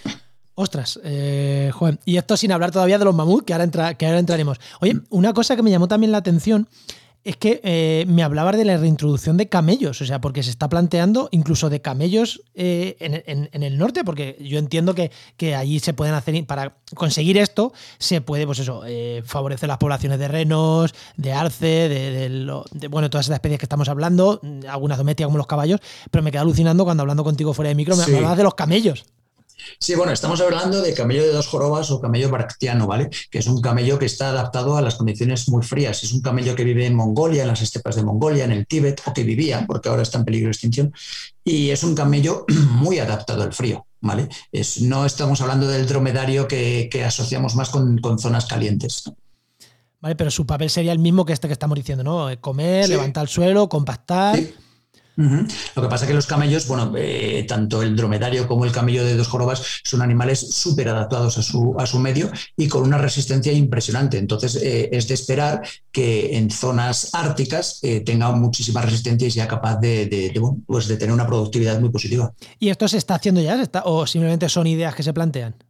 [0.61, 2.01] Ostras, eh, Juan.
[2.05, 4.59] Y esto sin hablar todavía de los mamuts, que ahora, entra, que ahora entraremos.
[4.81, 6.69] Oye, una cosa que me llamó también la atención
[7.23, 10.69] es que eh, me hablabas de la reintroducción de camellos, o sea, porque se está
[10.69, 15.13] planteando incluso de camellos eh, en, el norte, porque yo entiendo que,
[15.55, 18.83] allí se pueden hacer, para conseguir esto, se puede, pues eso,
[19.27, 24.41] favorecer las poblaciones de renos, de arce, de, bueno, todas esas especies que estamos hablando,
[24.69, 25.79] algunas domésticas como los caballos,
[26.11, 29.05] pero me quedé alucinando cuando hablando contigo fuera de micro, me hablabas de los camellos.
[29.81, 33.11] Sí, bueno, estamos hablando de camello de dos jorobas o camello bractiano, ¿vale?
[33.31, 36.03] Que es un camello que está adaptado a las condiciones muy frías.
[36.03, 39.03] Es un camello que vive en Mongolia, en las estepas de Mongolia, en el Tíbet,
[39.07, 40.93] o que vivía, porque ahora está en peligro de extinción.
[41.45, 44.29] Y es un camello muy adaptado al frío, ¿vale?
[44.53, 49.05] Es, no estamos hablando del dromedario que, asociamos más con, zonas calientes.
[50.01, 52.29] Vale, pero su papel sería el mismo que este que estamos diciendo, ¿no?
[52.41, 54.39] Comer, levantar el suelo, compactar.
[55.19, 59.05] Lo que pasa es que los camellos, bueno, eh, tanto el dromedario como el camello
[59.05, 62.99] de dos jorobas son animales súper adaptados a su, a su medio y con una
[62.99, 64.17] resistencia impresionante.
[64.17, 69.49] Entonces, eh, es de esperar que en zonas árticas eh, tenga muchísima resistencia y sea
[69.49, 70.33] capaz de,
[70.67, 72.33] pues de tener una productividad muy positiva.
[72.61, 73.61] ¿Y esto se está haciendo ya?
[73.85, 75.68] ¿O simplemente son ideas que se plantean?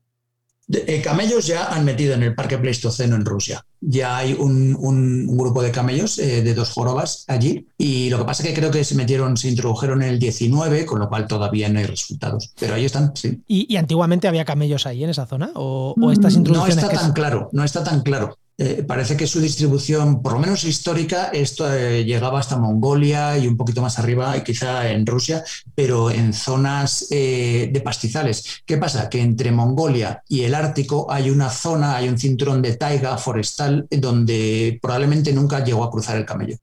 [0.71, 3.65] Eh, camellos ya han metido en el parque Pleistoceno en Rusia.
[3.81, 8.43] Ya hay un, grupo de camellos eh, de dos jorobas allí y lo que pasa
[8.43, 11.69] es que creo que se metieron, se introdujeron en el 19, con lo cual todavía
[11.69, 12.53] no hay resultados.
[12.59, 13.41] Pero ahí están, sí.
[13.47, 15.51] ¿Y, antiguamente había camellos ahí en esa zona?
[15.55, 16.77] ¿O, estas introducciones?
[16.85, 18.37] No está tan claro, no está tan claro.
[18.61, 23.47] Eh, parece que su distribución, por lo menos histórica, esto eh, llegaba hasta Mongolia y
[23.47, 25.45] un poquito más arriba, y quizá en Rusia,
[25.77, 28.63] pero en zonas eh, de pastizales.
[28.67, 29.09] ¿Qué pasa?
[29.09, 33.87] Que entre Mongolia y el Ártico hay una zona, hay un cinturón de taiga forestal
[33.93, 36.57] donde probablemente nunca llegó a cruzar el camello.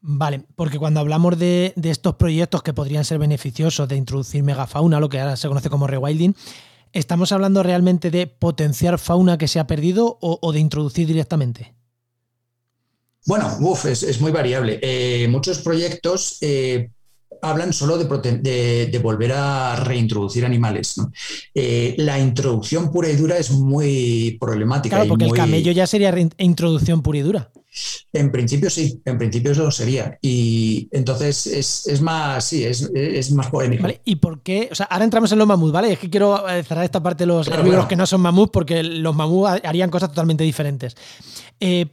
[0.00, 5.00] Vale, porque cuando hablamos de, de estos proyectos que podrían ser beneficiosos de introducir megafauna,
[5.00, 6.34] lo que ahora se conoce como rewilding,
[6.92, 11.74] ¿Estamos hablando realmente de potenciar fauna que se ha perdido o, de introducir directamente?
[13.26, 14.78] Bueno, uf, es, muy variable.
[14.82, 16.90] Eh, muchos proyectos eh,
[17.42, 20.96] hablan solo de, volver a reintroducir animales.
[21.54, 24.96] Eh, la introducción pura y dura es muy problemática.
[24.96, 27.50] Claro, porque el camello ya sería introducción pura y dura.
[28.12, 30.18] En principio sí, en principio eso sería.
[30.22, 33.86] Y entonces es, más, sí, es, más polémico.
[34.04, 34.68] ¿Y por qué?
[34.72, 35.92] O sea, ahora entramos en los mamuts, ¿vale?
[35.92, 38.82] Es que quiero eh, cerrar esta parte de los herbívoros que no son mamuts porque
[38.82, 40.96] los mamuts harían cosas totalmente diferentes.
[41.60, 41.86] Eh,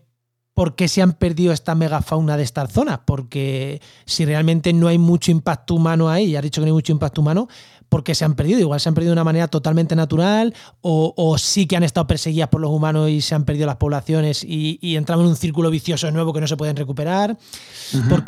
[0.53, 3.05] ¿Por qué se han perdido esta megafauna de esta zona?
[3.05, 6.73] Porque si realmente no hay mucho impacto humano ahí, ya has dicho que no hay
[6.73, 7.47] mucho impacto humano,
[7.89, 8.59] porque se han perdido.
[8.59, 12.49] Igual se han perdido de una manera totalmente natural o, sí que han estado perseguidas
[12.49, 16.09] por los humanos y se han perdido las poblaciones y, entramos en un círculo vicioso
[16.11, 17.37] nuevo que no se pueden recuperar.
[18.09, 18.23] ¿Por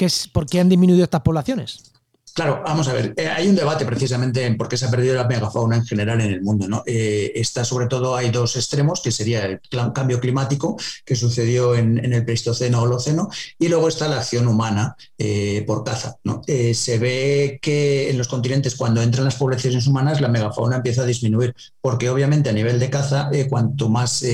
[0.47, 1.94] qué han disminuido estas poblaciones?
[2.35, 5.15] Claro, vamos a ver, eh, hay un debate precisamente en por qué se ha perdido
[5.15, 6.67] la megafauna en general en el mundo.
[6.67, 6.83] ¿no?
[6.85, 9.61] Eh, está sobre todo, hay dos extremos, que sería el
[9.93, 15.63] cambio climático que sucedió en, el Pleistoceno Holoceno, y luego está la acción humana eh,
[15.65, 16.17] por caza.
[16.25, 16.41] ¿no?
[16.45, 21.05] se ve que en los continentes, cuando entran las poblaciones humanas, la megafauna empieza a
[21.05, 24.25] disminuir, porque obviamente a nivel de caza, cuanto más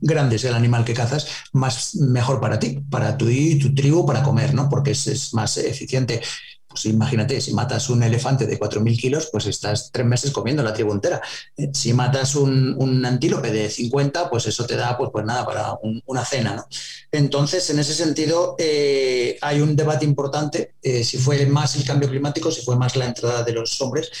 [0.00, 4.06] grande es el animal que cazas, más mejor para ti, para tu y tu tribu,
[4.06, 4.70] para comer, ¿no?
[4.70, 6.22] Porque es más eficiente
[6.70, 10.72] pues imagínate, si matas un elefante de 4.000 kilos, pues estás tres meses comiendo la
[10.72, 11.20] tribu entera.
[11.56, 15.74] Eh, si matas un, antílope de 50, pues eso te da, pues, pues nada, para
[16.06, 16.54] una cena.
[16.54, 16.66] ¿no?
[17.10, 22.08] Entonces, en ese sentido, eh, hay un debate importante, eh, si fue más el cambio
[22.08, 24.12] climático, si fue más la entrada de los hombres.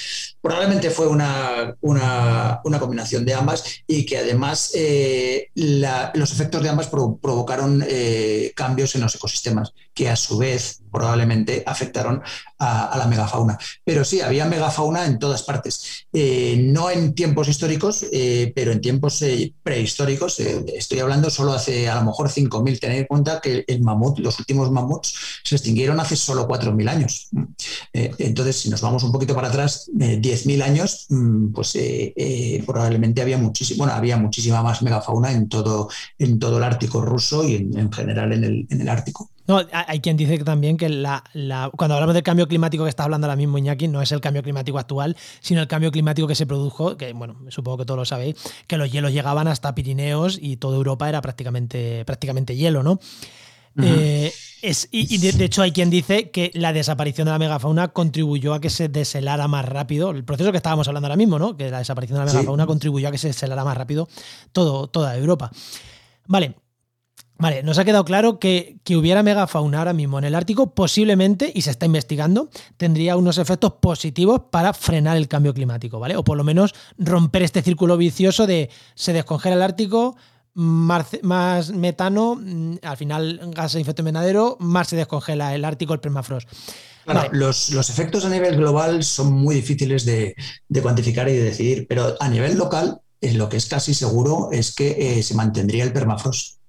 [0.42, 4.72] Probablemente fue una, una, combinación de ambas y que además
[5.54, 7.84] los efectos de ambas provocaron
[8.56, 12.22] cambios en los ecosistemas, que a su vez probablemente afectaron
[12.58, 13.58] a, la megafauna.
[13.84, 16.06] Pero sí, había megafauna en todas partes.
[16.12, 20.40] Eh, no en tiempos históricos, eh, pero en tiempos eh, prehistóricos.
[20.40, 22.80] estoy hablando solo hace a lo mejor 5.000.
[22.80, 27.28] Tener en cuenta que el mamut, los últimos mamuts, se extinguieron hace solo 4.000 años.
[27.92, 31.74] entonces, si nos vamos un poquito para atrás, 10.000 años, mm, pues
[32.66, 37.46] probablemente había, muchísimo, bueno, había muchísima más megafauna en todo, en todo el Ártico ruso
[37.46, 39.30] y en, general en el, en el Ártico.
[39.50, 41.24] No, hay quien dice también que la,
[41.76, 44.44] cuando hablamos del cambio climático que está hablando ahora mismo Iñaki, no es el cambio
[44.44, 48.04] climático actual, sino el cambio climático que se produjo, que bueno, supongo que todos lo
[48.04, 48.36] sabéis,
[48.68, 53.00] que los hielos llegaban hasta Pirineos y toda Europa era prácticamente, prácticamente hielo, ¿no?
[53.82, 54.32] Eh,
[54.92, 58.70] y, de, hecho hay quien dice que la desaparición de la megafauna contribuyó a que
[58.70, 61.56] se deshelara más rápido, el proceso que estábamos hablando ahora mismo, ¿no?
[61.56, 64.08] Que la desaparición de la megafauna contribuyó a que se deshelara más rápido
[64.52, 65.50] todo, toda Europa.
[66.28, 66.54] Vale,
[67.40, 71.50] Vale, nos ha quedado claro que, que hubiera megafauna ahora mismo en el Ártico, posiblemente,
[71.54, 76.16] y se está investigando, tendría unos efectos positivos para frenar el cambio climático, ¿vale?
[76.16, 80.16] O por lo menos romper este círculo vicioso de se descongela el Ártico,
[80.52, 86.00] más, metano, mm, al final gas de efecto invernadero, más se descongela el Ártico, el
[86.00, 86.46] permafrost.
[87.06, 90.34] Claro, los, efectos a nivel global son muy difíciles de,
[90.82, 95.18] cuantificar y de decidir, pero a nivel local, lo que es casi seguro es que
[95.18, 96.59] eh, se mantendría el permafrost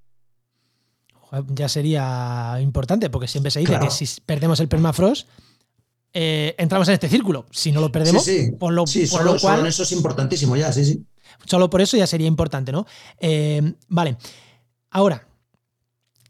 [1.47, 5.27] ya sería importante, porque siempre se dice que si perdemos el permafrost,
[6.13, 7.45] eh, entramos en este círculo.
[7.51, 8.27] Si no lo perdemos,
[8.59, 9.65] por lo, por cual.
[9.65, 11.05] eso es importantísimo ya, sí, sí.
[11.45, 12.85] Solo por eso ya sería importante, ¿no?
[13.19, 14.17] Eh, vale.
[14.89, 15.27] Ahora,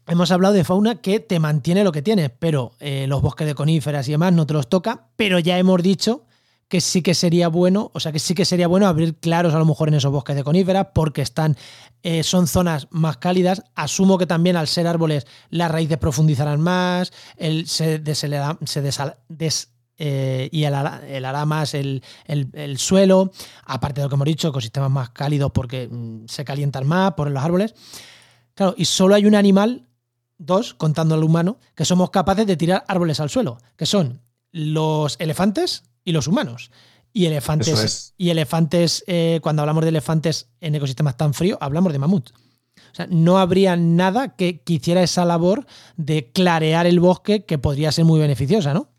[0.06, 3.54] hemos hablado de fauna que te mantiene lo que tienes, pero eh, los bosques de
[3.54, 6.24] coníferas y demás no te los toca, pero ya hemos dicho
[6.72, 9.58] que sí que sería bueno, o sea que sí que sería bueno abrir claros a
[9.58, 11.54] lo mejor en esos bosques de coníferas porque están,
[12.02, 13.62] eh, son zonas más cálidas.
[13.74, 18.26] Asumo que también al ser árboles las raíces profundizarán más, el, se, se
[19.98, 22.02] eh, y el, hará más el,
[22.78, 23.32] suelo,
[23.66, 27.30] aparte de lo que hemos dicho, ecosistemas más cálidos porque mm, se calientan más por
[27.30, 27.74] los árboles.
[28.54, 29.88] Claro, y solo hay un animal,
[30.38, 35.16] dos, contando al humano, que somos capaces de tirar árboles al suelo, que son los
[35.18, 36.70] elefantes y los humanos.
[37.12, 41.98] Y elefantes, y elefantes eh, cuando hablamos de elefantes en ecosistemas tan fríos, hablamos de
[41.98, 42.30] mamut.
[42.30, 47.58] O sea, no habría nada que, que hiciera esa labor de clarear el bosque que
[47.58, 48.92] podría ser muy beneficiosa, ¿no?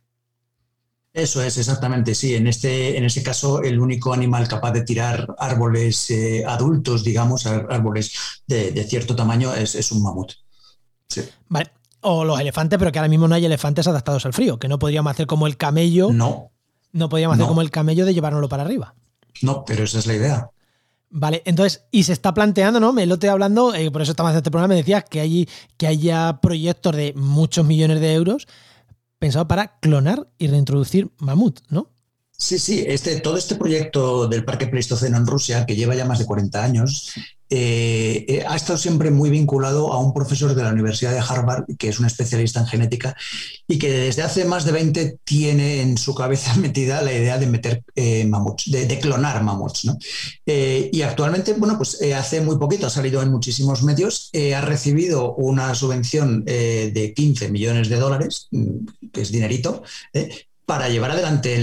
[1.14, 2.34] Eso es, exactamente, sí.
[2.34, 7.46] En este, en ese caso, el único animal capaz de tirar árboles eh, adultos, digamos,
[7.46, 8.14] árboles
[8.48, 10.34] de, cierto tamaño, es, un mamut.
[11.50, 11.72] Vale.
[12.02, 14.80] O los elefantes, pero que ahora mismo no hay elefantes adaptados al frío, que no
[14.80, 16.12] podríamos hacer como el camello.
[16.12, 16.52] No.
[16.94, 18.96] No podríamos hacer como el camello de llevárnoslo para arriba.
[19.42, 20.50] No, pero esa es la idea.
[21.16, 22.92] Vale, entonces, y se está planteando, ¿no?
[22.92, 25.48] Me lo estoy hablando, eh, por eso estamos haciendo este programa, me decías que, hay,
[25.78, 28.48] que haya proyectos de muchos millones de euros
[29.20, 31.93] pensado para clonar y reintroducir mamut, ¿no?
[32.44, 36.20] Sí, sí, este, todo este proyecto del Parque Pleistoceno en Rusia, que lleva ya más
[36.20, 37.14] de 40 años,
[37.50, 41.64] eh, eh, ha estado siempre muy vinculado a un profesor de la Universidad de Harvard,
[41.80, 43.16] que es un especialista en genética,
[43.66, 47.48] y que desde hace más de 20 tiene en su cabeza metida la idea de
[47.48, 49.90] meter eh, mamuts, de, clonar mamuts.
[50.46, 55.74] y actualmente, bueno, pues hace muy poquito ha salido en muchísimos medios, ha recibido una
[55.76, 59.84] subvención de 15 millones de dólares, mm, que es dinerito,
[60.66, 61.58] para llevar adelante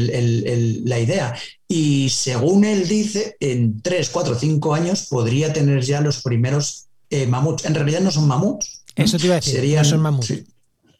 [0.85, 1.35] la idea.
[1.69, 7.27] Y según él dice, en 3, 4, 5 años podría tener ya los primeros eh,
[7.27, 7.65] mamuts.
[7.65, 8.83] En realidad no son mamuts.
[8.97, 10.33] Eso te iba a decir, no son mamuts.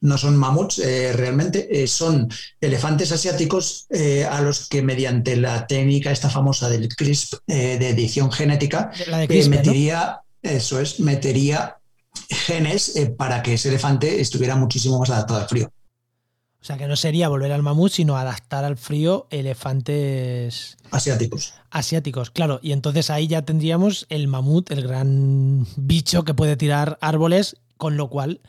[0.01, 2.29] no son mamuts, eh, realmente eh, son
[2.61, 3.87] elefantes asiáticos
[4.31, 8.91] a los que mediante la técnica esta famosa del CRISP de edición genética
[9.49, 11.77] metería, eso es, metería
[12.29, 15.71] genes para que ese elefante estuviera muchísimo más adaptado al frío.
[16.61, 21.55] O sea, que no sería volver al mamut, sino adaptar al frío elefantes asiáticos.
[21.71, 22.61] Asiáticos, claro.
[22.63, 27.97] Y entonces ahí ya tendríamos el mamut, el gran bicho que puede tirar árboles, con
[27.97, 28.43] lo cual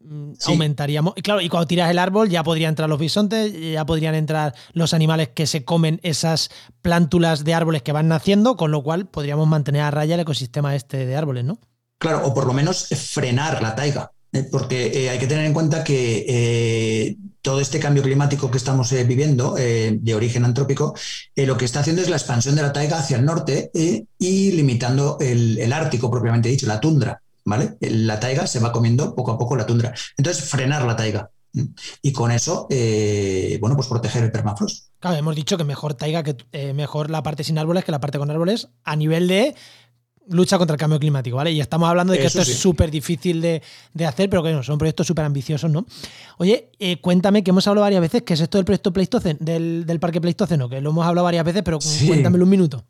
[0.00, 1.12] mm, aumentaríamos.
[1.14, 4.54] Y claro, y cuando tiras el árbol ya podrían entrar los bisontes, ya podrían entrar
[4.72, 6.48] los animales que se comen esas
[6.80, 10.74] plántulas de árboles que van naciendo, con lo cual podríamos mantener a raya el ecosistema
[10.74, 11.58] este de árboles, ¿no?
[11.98, 14.10] Claro, o por lo menos frenar la taiga.
[14.32, 14.48] ¿Eh?
[14.50, 18.92] porque eh, hay que tener en cuenta que eh, todo este cambio climático que estamos
[19.06, 20.94] viviendo de origen antrópico,
[21.34, 25.16] lo que está haciendo es la expansión de la taiga hacia el norte y limitando
[25.20, 27.20] el, Ártico propiamente dicho, la tundra.
[27.44, 27.76] ¿Vale?
[27.80, 29.92] La taiga se va comiendo poco a poco la tundra.
[30.16, 31.30] Entonces, frenar la taiga.
[32.00, 32.68] Y con eso,
[33.60, 34.90] bueno, pues proteger el permafrost.
[35.00, 36.36] Claro, hemos dicho que mejor taiga, que
[36.74, 39.56] mejor la parte sin árboles que la parte con árboles a nivel de
[40.28, 41.52] lucha contra el cambio climático, ¿vale?
[41.52, 43.62] Y estamos hablando de que esto es súper difícil de,
[44.06, 45.86] hacer, pero que no, son proyectos súper ambiciosos, ¿no?
[46.38, 49.84] Oye, eh, cuéntame, que hemos hablado varias veces, ¿qué es esto del proyecto Pleistoceno, del,
[49.86, 50.68] del Parque Pleistoceno?
[50.68, 52.84] Que lo hemos hablado varias veces, pero cuéntamelo un minuto.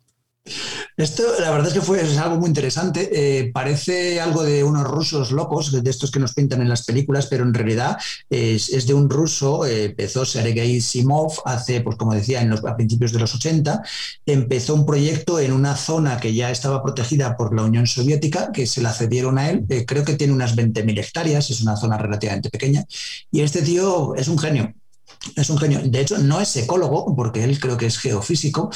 [0.95, 3.09] Esto, la verdad es que fue es algo muy interesante.
[3.11, 7.27] Eh, parece algo de unos rusos locos, de estos que nos pintan en las películas,
[7.27, 7.97] pero en realidad
[8.29, 9.65] es, de un ruso.
[9.65, 13.81] Eh, empezó Sergei Simov hace, pues como decía, en los, a principios de los 80.
[14.25, 18.67] Empezó un proyecto en una zona que ya estaba protegida por la Unión Soviética, que
[18.67, 19.65] se la cedieron a él.
[19.69, 22.85] Eh, creo que tiene unas 20.000 hectáreas, es una zona relativamente pequeña.
[23.31, 24.73] Y este tío es un genio.
[25.35, 25.81] Es un genio.
[25.83, 28.69] De hecho, no es ecólogo, porque él creo que es geofísico.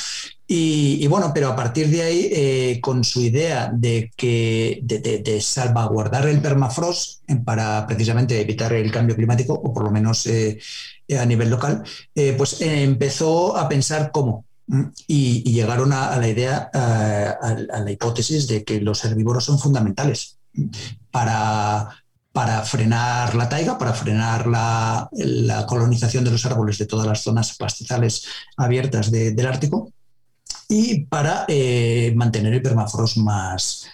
[0.50, 6.26] Y, bueno, pero a partir de ahí, eh, con su idea de, que, de, salvaguardar
[6.30, 10.58] el permafrost para precisamente evitar el cambio climático, o por lo menos eh,
[11.20, 11.84] a nivel local,
[12.16, 14.46] eh, pues empezó a pensar cómo.
[15.06, 20.38] Y, llegaron a, la idea, a la hipótesis de que los herbívoros son fundamentales
[21.12, 21.90] para
[22.38, 25.10] para frenar la taiga, para frenar la,
[25.68, 29.92] colonización de los árboles de todas las zonas pastizales abiertas del Ártico
[30.68, 33.88] y para eh, mantener el permafrost más,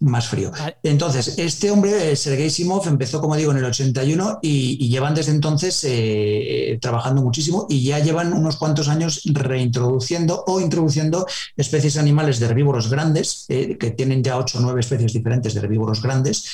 [0.00, 0.50] más frío.
[0.82, 5.32] Entonces, este hombre, eh, Sergei Simov, empezó, como digo, en el 81 y, llevan desde
[5.32, 12.40] entonces eh, trabajando muchísimo y ya llevan unos cuantos años reintroduciendo o introduciendo especies animales
[12.40, 16.46] de herbívoros grandes, eh, que tienen ya ocho o nueve especies diferentes de herbívoros grandes,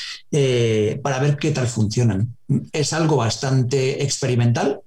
[1.02, 2.36] para ver qué tal funcionan.
[2.72, 4.80] Es algo bastante experimental.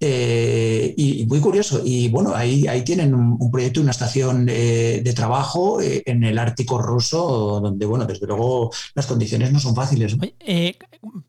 [0.00, 1.82] Eh, y, muy curioso.
[1.84, 6.78] Y bueno, ahí, ahí tienen un, proyecto, una estación de, trabajo eh, en el Ártico
[6.80, 10.16] ruso, donde, bueno, desde luego las condiciones no son fáciles.
[10.40, 10.76] Eh,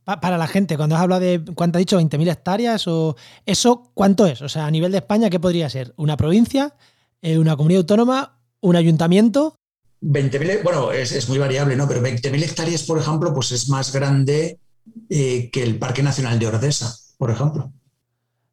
[0.03, 1.99] para la gente, cuando has hablado de, ¿cuánto ha dicho?
[1.99, 2.87] ¿20.000 hectáreas?
[2.87, 4.41] o ¿Eso cuánto es?
[4.41, 5.93] O sea, a nivel de España, ¿qué podría ser?
[5.97, 6.75] ¿Una provincia?
[7.21, 8.39] ¿Una comunidad autónoma?
[8.61, 9.55] ¿Un ayuntamiento?
[10.01, 11.87] 20.000, bueno, es, muy variable, ¿no?
[11.87, 14.59] Pero 20.000 hectáreas, por ejemplo, pues es más grande
[15.09, 17.73] que el Parque Nacional de Ordesa, por ejemplo.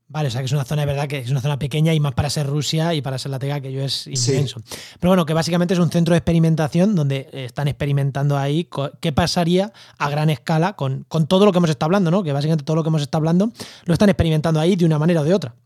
[0.09, 1.99] Vale, o sea que es una zona de verdad que es una zona pequeña y
[1.99, 4.61] más para ser Rusia y para ser la Tega que yo es inmenso.
[5.01, 8.69] Pero bueno, que básicamente es un centro de experimentación donde están experimentando ahí
[9.01, 12.23] qué pasaría a gran escala con, con todo lo que hemos estado hablando, ¿no?
[12.23, 13.51] Que básicamente todo lo que hemos estado hablando
[13.85, 15.57] lo están experimentando ahí de una manera o de otra.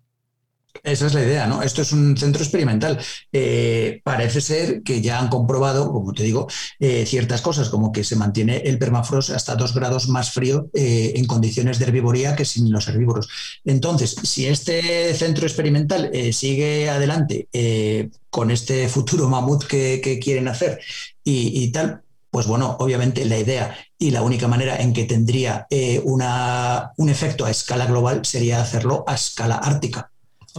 [0.82, 1.62] Esa es la idea, ¿no?
[1.62, 2.98] Esto es un centro experimental.
[3.32, 8.04] Eh, parece ser que ya han comprobado, como te digo, eh, ciertas cosas, como que
[8.04, 12.44] se mantiene el permafrost hasta dos grados más frío eh, en condiciones de herbivoría que
[12.44, 13.28] sin los herbívoros.
[13.64, 17.48] Entonces, si este centro experimental sigue adelante
[18.30, 20.80] con este futuro mamut que, quieren hacer
[21.24, 25.66] y, tal, pues bueno, obviamente la idea y la única manera en que tendría
[26.04, 30.10] un efecto a escala global sería hacerlo a escala ártica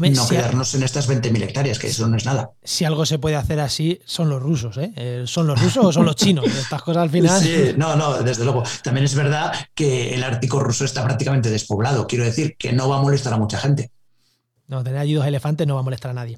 [0.10, 2.52] no quedarnos en estas 20.000 hectáreas, que eso no es nada.
[2.64, 4.92] Si algo se puede hacer así, son los rusos, ¿eh?
[4.96, 6.46] eh son los rusos o son los chinos?
[6.60, 7.42] Estas cosas al final.
[7.42, 8.64] Sí, no, no, desde luego.
[8.84, 12.08] También es verdad que el Ártico ruso está prácticamente despoblado.
[12.08, 13.92] Quiero decir que no va a molestar a mucha gente.
[14.68, 16.38] No, tener allí dos elefantes no va a molestar a nadie.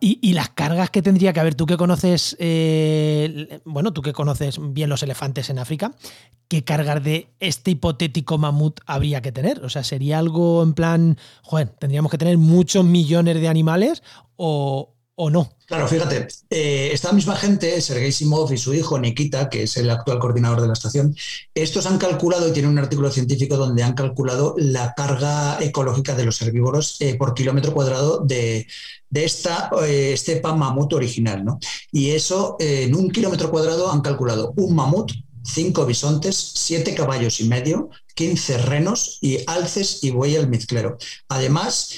[0.00, 4.58] Y, las cargas que tendría que haber, tú que conoces, eh, bueno, tú que conoces
[4.60, 5.92] bien los elefantes en África,
[6.48, 9.64] ¿qué cargas de este hipotético mamut habría que tener?
[9.64, 14.02] O sea, ¿sería algo en plan, joder, tendríamos que tener muchos millones de animales
[14.36, 15.52] o, o no?
[15.66, 19.90] Claro, fíjate, eh, esta misma gente, Sergei Simov y su hijo Nikita, que es el
[19.90, 21.14] actual coordinador de la estación,
[21.54, 26.24] estos han calculado y tienen un artículo científico donde han calculado la carga ecológica de
[26.24, 28.68] los herbívoros eh, por kilómetro cuadrado de,
[29.12, 31.44] esta eh, estepa mamut original.
[31.44, 31.58] ¿no?
[31.90, 35.10] Y eso, en un kilómetro cuadrado han calculado un mamut,
[35.42, 40.98] cinco bisontes, siete caballos y medio, 15 renos y alces y buey almizclero.
[41.28, 41.90] Además,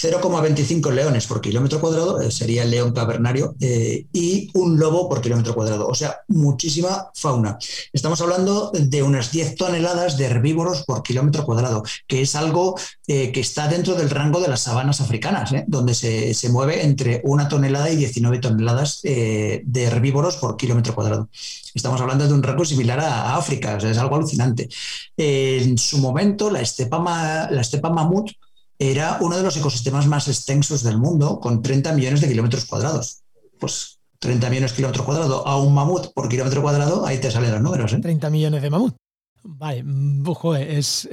[0.00, 5.20] 0,25 leones por kilómetro cuadrado, eh, sería el león cavernario, eh, y un lobo por
[5.20, 5.88] kilómetro cuadrado.
[5.88, 7.58] O sea, muchísima fauna.
[7.92, 13.32] Estamos hablando de unas 10 toneladas de herbívoros por kilómetro cuadrado, que es algo eh,
[13.32, 17.90] que está dentro del rango de las sabanas africanas, donde se, mueve entre una tonelada
[17.90, 21.28] y 19 toneladas de herbívoros por kilómetro cuadrado.
[21.74, 24.68] Estamos hablando de un rango similar a, África, o sea, es algo alucinante.
[25.16, 28.30] en su momento, la estepa, la estepa mamut
[28.78, 33.22] era uno de los ecosistemas más extensos del mundo, con 30 millones de kilómetros cuadrados.
[33.58, 37.52] Pues 30 millones de kilómetros cuadrados a un mamut por kilómetro cuadrado, ahí te salen
[37.52, 37.92] los números.
[37.92, 37.98] ¿eh?
[38.00, 38.94] 30 millones de mamut.
[39.42, 40.24] Vale, mm,
[40.56, 41.08] es.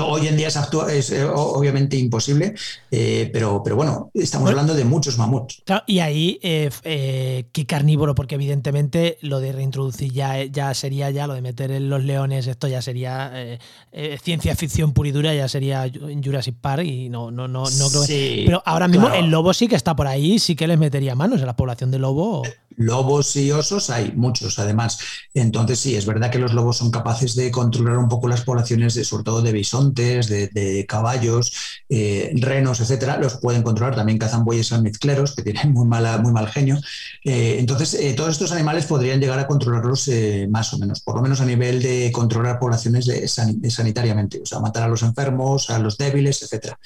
[0.00, 2.54] hoy en día es, eh, obviamente imposible,
[2.90, 5.62] eh, pero, pero bueno, estamos hablando de muchos mamuts.
[5.86, 8.14] y ahí, eh, ¿qué carnívoro?
[8.14, 12.46] Porque evidentemente lo de reintroducir ya, ya sería ya, lo de meter en los leones,
[12.46, 13.32] esto ya sería
[14.22, 15.90] ciencia ficción pura y dura, ya sería
[16.22, 19.76] Jurassic Park y no, no, no, no creo Pero ahora mismo el lobo sí que
[19.76, 22.42] está por ahí, sí que les metería manos en la población de lobo.
[22.76, 25.00] Lobos y osos hay muchos, además.
[25.34, 28.94] Entonces, sí, es verdad que los lobos son capaces de controlar un poco las poblaciones,
[28.94, 31.52] de, sobre todo de bisontes, de, caballos,
[31.88, 33.18] eh, renos, etcétera.
[33.18, 33.94] Los pueden controlar.
[33.94, 36.78] También cazan bueyes almizcleros, que tienen muy, mala, muy mal genio.
[37.24, 40.10] Eh, entonces, eh, todos estos animales podrían llegar a controlarlos
[40.48, 43.06] más o menos, por lo menos a nivel de controlar poblaciones
[43.68, 46.78] sanitariamente, o sea, matar a los enfermos, a los débiles, etcétera.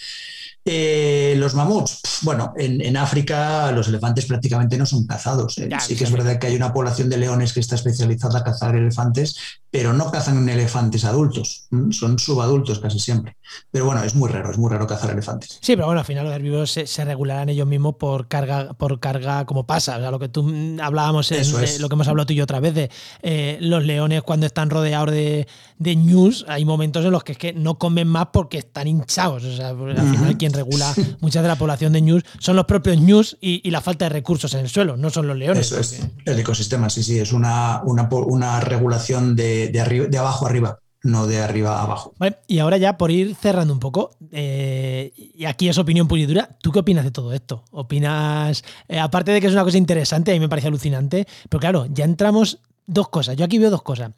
[0.64, 5.58] Eh, los mamuts, bueno, en, África los elefantes prácticamente no son cazados.
[5.58, 5.68] ¿eh?
[5.80, 8.76] sí que es verdad que hay una población de leones que está especializada a cazar
[8.76, 9.36] elefantes,
[9.72, 13.38] pero no cazan elefantes adultos, son subadultos casi siempre.
[13.70, 15.58] Pero bueno, es muy raro, es muy raro cazar elefantes.
[15.62, 19.46] Sí, pero bueno, al final los herbívoros se, regularán ellos mismos por carga, por carga
[19.46, 19.96] como pasa.
[19.96, 20.46] O sea, lo que tú
[20.82, 22.90] hablábamos, es, lo que hemos hablado tú y yo otra vez, de
[23.22, 25.48] eh, los leones cuando están rodeados de,
[25.82, 29.44] de news, hay momentos en los que es que no comen más porque están hinchados.
[29.44, 33.00] O sea, al final quien regula mucha de la población de news son los propios
[33.00, 35.72] news y, la falta de recursos en el suelo, no son los leones.
[35.72, 40.78] Eso es, el ecosistema, sí, sí, es una, una, una regulación de de, abajo arriba
[41.04, 42.14] no de arriba a abajo.
[42.46, 46.26] y ahora ya por ir cerrando un poco, eh, y aquí es opinión pura y
[46.26, 47.64] dura, ¿tú qué opinas de todo esto?
[47.72, 51.58] ¿Opinas, eh, aparte de que es una cosa interesante, a mí me parece alucinante, pero
[51.58, 54.12] claro, ya entramos dos cosas, yo aquí veo dos cosas,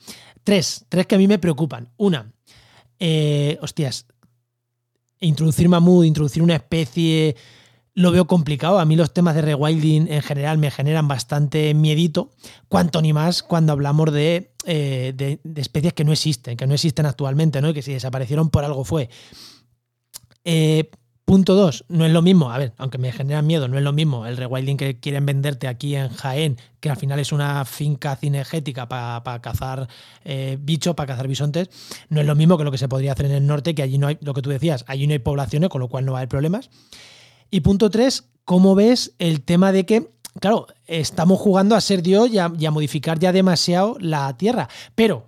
[0.44, 1.88] tres, tres que a mí me preocupan.
[1.96, 2.32] Una,
[2.98, 4.06] eh, hostias,
[5.20, 7.34] introducir mamut, introducir una especie
[7.94, 8.78] lo veo complicado.
[8.78, 12.30] A mí los temas de rewilding en general me generan bastante miedito,
[12.68, 17.60] cuanto ni más cuando hablamos de, eh, especies que no existen, que no existen actualmente,
[17.60, 17.70] ¿no?
[17.70, 19.08] Y que si desaparecieron por algo fue.
[20.44, 20.90] Eh,
[21.24, 23.94] Punto dos, no es lo mismo, a ver, aunque me generan miedo, no es lo
[23.94, 28.14] mismo el rewilding que quieren venderte aquí en Jaén, que al final es una finca
[28.14, 29.88] cinegética para cazar
[30.22, 31.70] eh, bichos, para cazar bisontes,
[32.10, 33.96] no es lo mismo que lo que se podría hacer en el norte, que allí
[33.96, 36.18] no hay, lo que tú decías, allí no hay poblaciones, con lo cual no va
[36.18, 36.68] a haber problemas.
[37.50, 40.10] Y punto tres, ¿cómo ves el tema de que,
[40.40, 44.68] claro, estamos jugando a ser Dios y y a modificar ya demasiado la tierra?
[44.94, 45.24] Pero,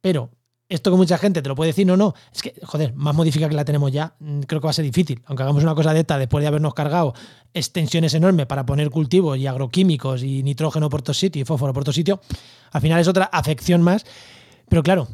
[0.00, 0.30] pero,
[0.70, 3.50] esto que mucha gente te lo puede decir, no, no, es que, joder, más modificada
[3.50, 5.20] que la tenemos ya, mm, creo que va a ser difícil.
[5.26, 7.12] Aunque hagamos una cosa de esta después de habernos cargado
[7.52, 11.82] extensiones enormes para poner cultivos y agroquímicos y nitrógeno por todo sitio y fósforo por
[11.82, 12.20] todo sitio,
[12.70, 14.06] al final es otra afección más.
[14.68, 15.08] Pero claro,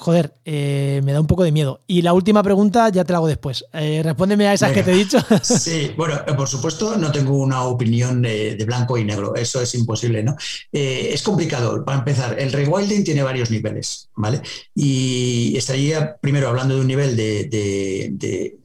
[0.00, 1.82] Joder, eh, me da un poco de miedo.
[1.86, 3.66] Y la última pregunta ya te la hago después.
[3.74, 5.18] Eh, respóndeme a esas que te he dicho.
[5.42, 9.74] Sí, bueno, eh, por supuesto no tengo una opinión de, blanco y negro, eso es
[9.74, 10.36] imposible, ¿no?
[10.72, 11.84] es complicado.
[11.84, 14.40] Para empezar, el rewilding tiene varios niveles, ¿vale?
[14.74, 18.56] Y estaría primero hablando de un nivel de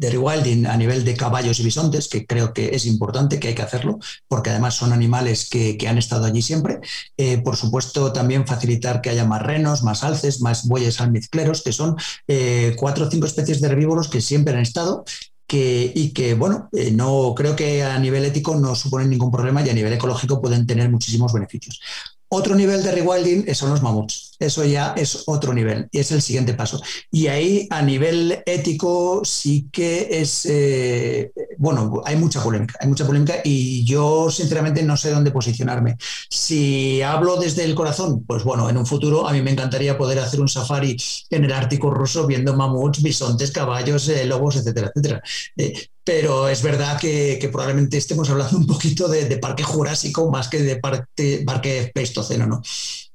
[0.00, 3.62] rewilding a nivel de caballos y bisontes, que creo que es importante, que hay que
[3.62, 6.80] hacerlo, porque además son animales que, han estado allí siempre.
[7.16, 11.72] Eh, por supuesto, también facilitar que haya más renos, más alces, más bueyes almizcleros, que
[11.72, 15.04] son eh, cuatro o cinco especies de herbívoros que siempre han estado
[15.46, 19.62] que, y que, bueno, eh, no creo que a nivel ético no suponen ningún problema
[19.62, 21.80] y a nivel ecológico pueden tener muchísimos beneficios.
[22.28, 24.36] Otro nivel de rewilding son los mamuts.
[24.38, 26.80] Eso ya es otro nivel y es el siguiente paso.
[27.10, 33.06] Y ahí a nivel ético sí que es, eh, bueno, hay mucha polémica, hay mucha
[33.06, 35.96] polémica y yo sinceramente no sé dónde posicionarme.
[36.28, 40.18] Si hablo desde el corazón, pues bueno, en un futuro a mí me encantaría poder
[40.18, 40.96] hacer un safari
[41.30, 45.22] en el Ártico ruso viendo mamuts, bisontes, caballos, eh, lobos, etcétera, etcétera.
[45.56, 50.62] Eh, pero es verdad que, probablemente estemos hablando un poquito de, parque jurásico más que
[50.62, 52.62] de parque, parque pleistoceno, ¿no?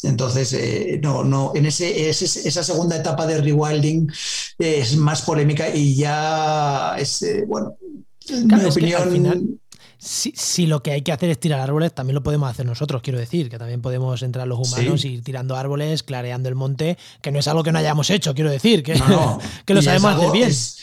[0.03, 4.11] Entonces, eh, no, no, en ese, esa segunda etapa de rewilding
[4.59, 7.77] es más polémica y ya es, eh, bueno,
[8.29, 9.61] mi opinión...
[9.97, 13.19] si, lo que hay que hacer es tirar árboles, también lo podemos hacer nosotros, quiero
[13.19, 17.31] decir, que también podemos entrar los humanos y ir tirando árboles, clareando el monte, que
[17.31, 18.93] no es algo que no hayamos hecho, quiero decir, que,
[19.65, 20.49] que lo sabemos hacer bien.
[20.49, 20.77] es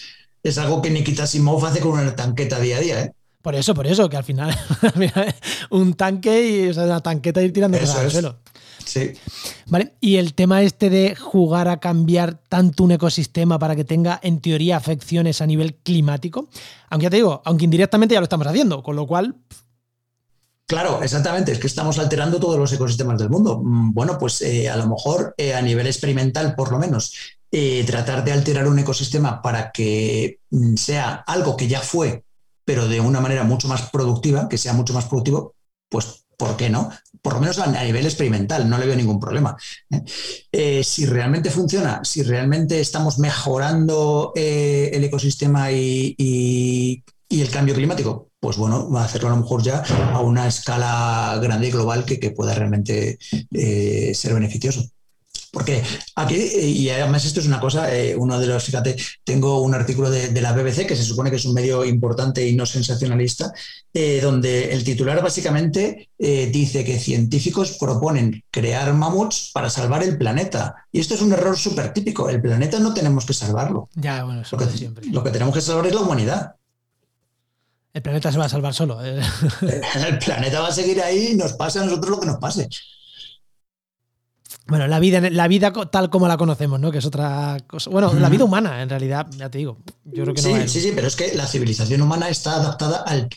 [0.56, 3.02] algo que Nikita Simov hace con una tanqueta día a día.
[3.02, 3.12] ¿eh?
[3.42, 4.56] Por eso, por eso, que al final
[5.70, 8.38] un tanque y una tanqueta ir tirando cosas al suelo.
[8.84, 9.12] Sí.
[9.66, 14.18] Vale, y el tema este de jugar a cambiar tanto un ecosistema para que tenga,
[14.22, 16.48] en teoría, afecciones a nivel climático,
[16.88, 19.36] aunque ya te digo, aunque indirectamente ya lo estamos haciendo, con lo cual.
[20.66, 23.60] Claro, exactamente, es que estamos alterando todos los ecosistemas del mundo.
[23.62, 27.14] Mm, bueno, pues eh, a lo mejor eh, a nivel experimental, por lo menos,
[27.50, 32.24] eh, tratar de alterar un ecosistema para que mm, sea algo que ya fue,
[32.64, 35.54] pero de una manera mucho más productiva, que sea mucho más productivo,
[35.88, 36.90] pues ¿por qué no?
[37.22, 39.56] Por lo menos a, nivel experimental, no le veo ningún problema.
[39.90, 40.02] ¿eh?
[40.52, 48.58] Eh, si realmente funciona, si realmente estamos mejorando el ecosistema y, el cambio climático, pues
[48.58, 49.82] bueno, va a hacerlo a lo mejor ya
[50.12, 54.90] a una escala grande y global que, que pueda realmente ser beneficioso.
[55.58, 55.82] Porque
[56.14, 58.94] aquí, y además esto es una cosa, eh, uno de los, fíjate,
[59.24, 62.54] tengo un artículo de, la BBC, que se supone que es un medio importante y
[62.54, 63.52] no sensacionalista,
[63.92, 70.16] eh, donde el titular básicamente eh, dice que científicos proponen crear mamuts para salvar el
[70.16, 70.76] planeta.
[70.92, 72.30] Y esto es un error súper típico.
[72.30, 73.88] El planeta no tenemos que salvarlo.
[73.96, 75.06] Ya, bueno, eso lo que, siempre.
[75.08, 76.54] Lo que tenemos que salvar es la humanidad.
[77.92, 79.02] El planeta se va a salvar solo.
[79.02, 82.68] el planeta va a seguir ahí y nos pase a nosotros lo que nos pase.
[84.68, 86.92] Bueno, la vida, la vida tal como la conocemos, ¿no?
[86.92, 87.88] Que es otra cosa.
[87.88, 89.78] Bueno, la vida humana, en realidad, ya te digo.
[90.04, 93.28] Yo creo que sí, sí, sí, pero es que la civilización humana está adaptada al,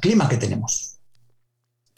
[0.00, 0.98] clima que tenemos.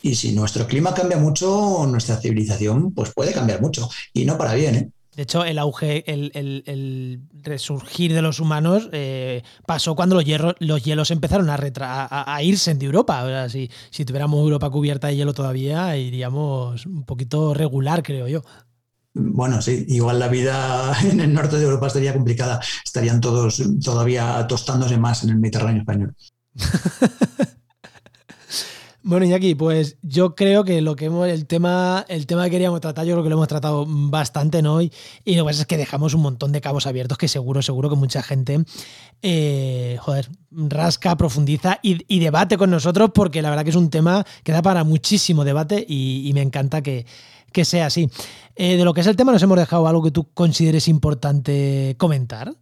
[0.01, 3.91] Y si nuestro clima cambia mucho, nuestra civilización pues puede cambiar mucho.
[4.13, 4.91] Y no para bien, ¿eh?
[5.17, 10.25] De hecho, el auge, el, resurgir de los humanos eh, pasó cuando los,
[10.59, 13.49] los hielos empezaron a, a, irse de Europa.
[13.51, 18.43] si, si tuviéramos Europa cubierta de hielo todavía, iríamos un poquito regular, creo yo.
[19.15, 22.61] Bueno, sí, igual la vida en el norte de Europa estaría complicada.
[22.85, 26.17] Estarían todos todavía tostándose más en el Mediterráneo español.
[29.05, 32.81] Bueno, Iñaki, pues yo creo que lo que hemos, el tema, el tema que queríamos
[32.81, 34.81] tratar, yo creo que lo hemos tratado bastante, ¿no?
[34.81, 34.93] Y,
[35.25, 37.91] y lo que pasa es que dejamos un montón de cabos abiertos que seguro, seguro
[37.91, 38.65] que mucha gente,
[39.21, 44.25] eh, joder, rasca, profundiza y, debate con nosotros, porque la verdad que es un tema
[44.45, 47.05] que da para muchísimo debate y, me encanta que,
[47.65, 48.09] sea así.
[48.55, 51.97] Eh, de lo que es el tema, nos hemos dejado algo que tú consideres importante
[51.99, 52.55] comentar.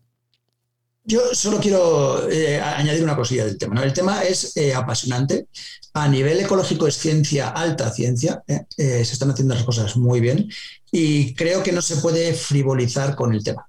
[1.11, 3.83] Yo solo quiero eh, añadir una cosilla del tema.
[3.83, 5.49] El tema es apasionante
[5.93, 8.65] a nivel ecológico es ciencia, alta ciencia, ¿eh?
[8.77, 10.49] Eh, se están haciendo las cosas muy bien
[10.93, 13.69] y creo que no se puede frivolizar con el tema.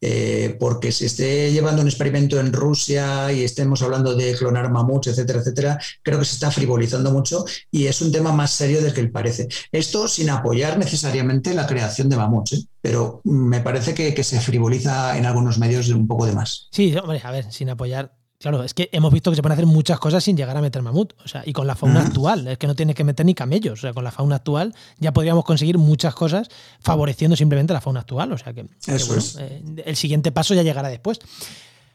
[0.00, 5.08] Eh, porque se esté llevando un experimento en Rusia y estemos hablando de clonar mamuts,
[5.08, 8.92] etcétera, etcétera, creo que se está frivolizando mucho y es un tema más serio del
[8.92, 9.48] que parece.
[9.70, 12.64] Esto sin apoyar necesariamente la creación de mamuts, ¿eh?
[12.80, 16.68] pero me parece que, que se frivoliza en algunos medios un poco de más.
[16.70, 19.66] Sí, hombre, a ver, sin apoyar Claro, es que hemos visto que se pueden hacer
[19.66, 21.12] muchas cosas sin llegar a meter mamut.
[21.24, 23.78] O sea, y con la fauna actual, es que no tienes que meter ni camellos.
[23.78, 26.48] O sea, con la fauna actual ya podríamos conseguir muchas cosas
[26.80, 28.32] favoreciendo simplemente la fauna actual.
[28.32, 31.20] O sea que, eh, el siguiente paso ya llegará después.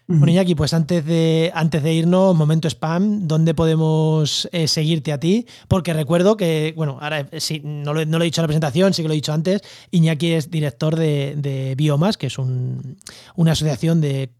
[0.09, 5.19] Bueno, Iñaki, pues antes de, antes de irnos, momento spam, ¿dónde podemos eh, seguirte a
[5.19, 5.45] ti?
[5.67, 9.01] Porque recuerdo que, bueno, ahora eh, sí, no lo, he dicho en la presentación, sí
[9.01, 14.31] que lo he dicho antes, Iñaki es director de, Biomas, que es una asociación de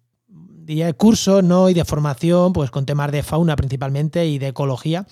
[0.76, 1.70] de curso ¿no?
[1.70, 5.08] y de formación, pues con temas de fauna principalmente y de ecología.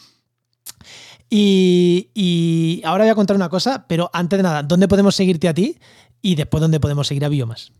[1.30, 5.48] Y, y, ahora voy a contar una cosa, pero antes de nada, ¿dónde podemos seguirte
[5.48, 5.80] a ti?
[6.22, 7.72] Y después, ¿dónde podemos seguir a Biomas?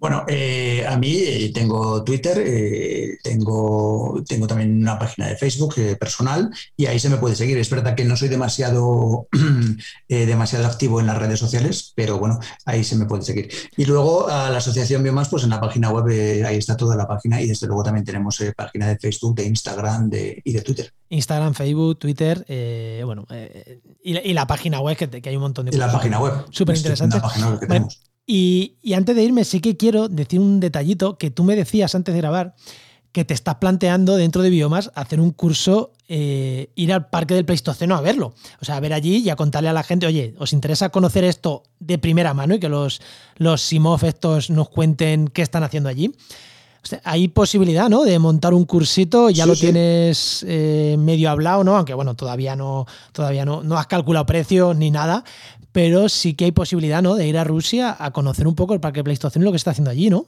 [0.00, 5.74] Bueno, eh, a mí eh, tengo Twitter, eh, tengo, tengo también una página de Facebook
[5.98, 7.58] personal y ahí se me puede seguir.
[7.58, 9.26] Es verdad que no soy demasiado,
[10.08, 13.50] demasiado activo en las redes sociales, pero bueno, ahí se me puede seguir.
[13.76, 16.06] Y luego a la Asociación Biomas, pues en la página web,
[16.46, 20.10] ahí está toda la página y desde luego también tenemos página de Facebook, de Instagram
[20.44, 20.92] y de Twitter.
[21.08, 22.44] Instagram, Facebook, Twitter,
[23.04, 23.26] bueno,
[24.04, 25.74] y, la, página web, que, hay un montón de.
[25.74, 26.34] Y la página web.
[26.50, 27.20] Súper interesante.
[28.30, 32.14] Y, antes de irme, sí que quiero decir un detallito que tú me decías antes
[32.14, 32.54] de grabar,
[33.10, 37.46] que te estás planteando dentro de Biomas hacer un curso, eh, ir al parque del
[37.46, 38.34] Pleistoceno a verlo.
[38.60, 41.24] O sea, a ver allí y a contarle a la gente, oye, ¿os interesa conocer
[41.24, 43.00] esto de primera mano y que los,
[43.36, 46.12] los Simov estos nos cuenten qué están haciendo allí?
[47.04, 48.04] hay posibilidad, ¿no?
[48.04, 51.76] De montar un cursito, ya lo tienes eh, medio hablado, ¿no?
[51.76, 55.24] Aunque bueno, todavía no, todavía no, no has calculado precios ni nada,
[55.72, 57.14] pero sí que hay posibilidad, ¿no?
[57.14, 59.70] De ir a Rusia a conocer un poco el Parque Pleistoceno y lo que está
[59.70, 60.26] haciendo allí, ¿no?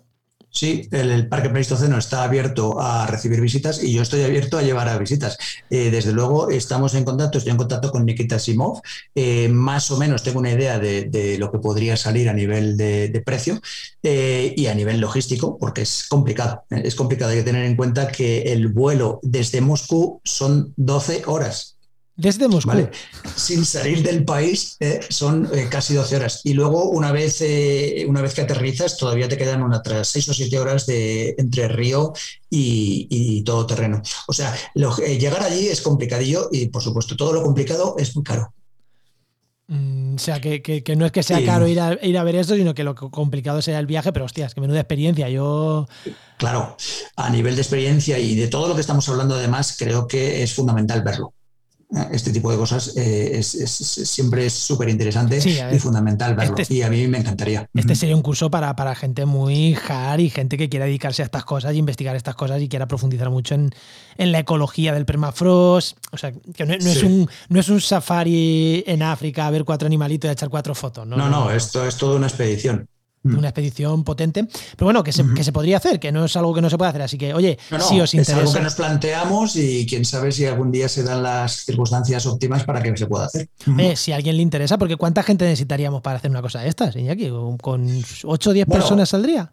[0.53, 4.89] Sí, el, Parque Pleistoceno está abierto a recibir visitas y yo estoy abierto a llevar
[4.89, 5.39] a visitas.
[5.71, 8.81] Eh, desde luego estamos en contacto, estoy en contacto con Nikita Simov.
[9.15, 13.23] Eh, más o menos tengo una idea de, lo que podría salir a nivel de,
[13.25, 13.61] precio
[14.03, 16.65] eh, y a nivel logístico, porque es complicado.
[16.69, 21.77] Es complicado, hay que tener en cuenta que el vuelo desde Moscú son 12 horas.
[22.21, 22.87] Desde Moscú.
[23.35, 26.43] Sin salir del país eh, son eh, casi 12 horas.
[26.45, 30.35] Y luego, una vez, eh, una vez que aterrizas, todavía te quedan unas 6 o
[30.35, 32.13] 7 horas de, entre río
[32.51, 34.03] y, todo terreno.
[34.27, 38.53] O sea, llegar allí es complicadillo y, por supuesto, todo lo complicado es muy caro.
[39.69, 42.55] Mm, o sea, que, no es que sea caro ir a, ir a ver eso,
[42.55, 45.31] sino que lo complicado sea el viaje, pero hostias, que menuda experiencia.
[45.31, 45.89] Yo.
[46.37, 46.77] Claro,
[47.17, 50.53] a nivel de experiencia y de todo lo que estamos hablando, además, creo que es
[50.53, 51.33] fundamental verlo
[52.13, 55.39] este tipo de cosas eh, siempre es súper interesante
[55.73, 56.57] y fundamental verlo.
[56.57, 57.69] Este y a mí me encantaría.
[57.75, 61.25] Este sería un curso para, para, gente muy hard y gente que quiera dedicarse a
[61.25, 63.73] estas cosas y investigar estas cosas y quiera profundizar mucho en,
[64.19, 65.99] la ecología del permafrost.
[66.13, 69.87] O sea, que no, es, un, no es un safari en África a ver cuatro
[69.87, 71.07] animalitos y a echar cuatro fotos.
[71.07, 72.87] no, no esto es toda una expedición.
[73.23, 73.39] Mm.
[73.39, 74.45] una expedición potente.
[74.45, 76.79] Pero bueno, que se, que se, podría hacer, que no es algo que no se
[76.79, 77.03] puede hacer.
[77.03, 77.59] Así que, oye,
[77.89, 78.33] si os interesa.
[78.33, 82.25] Es algo que nos planteamos y quién sabe si algún día se dan las circunstancias
[82.27, 83.49] óptimas para que se pueda hacer.
[83.97, 86.97] si a alguien le interesa, porque ¿cuánta gente necesitaríamos para hacer una cosa de estas,
[86.97, 87.31] Iñaki?
[87.61, 89.53] ¿Con 8 o 10 personas saldría?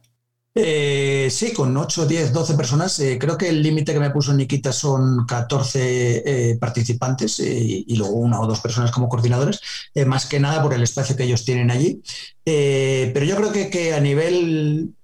[0.59, 2.99] Eh, sí, con 8, 10, 12 personas.
[2.99, 8.15] Eh, creo que el límite que me puso Nikita son 14 eh, participantes y luego
[8.15, 9.61] una o dos personas como coordinadores,
[10.07, 12.01] más que nada por el espacio que ellos tienen allí.
[12.43, 14.95] pero yo creo que, que, a nivel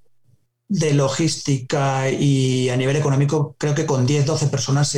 [0.68, 4.98] de logística y a nivel económico, creo que con 10, 12 personas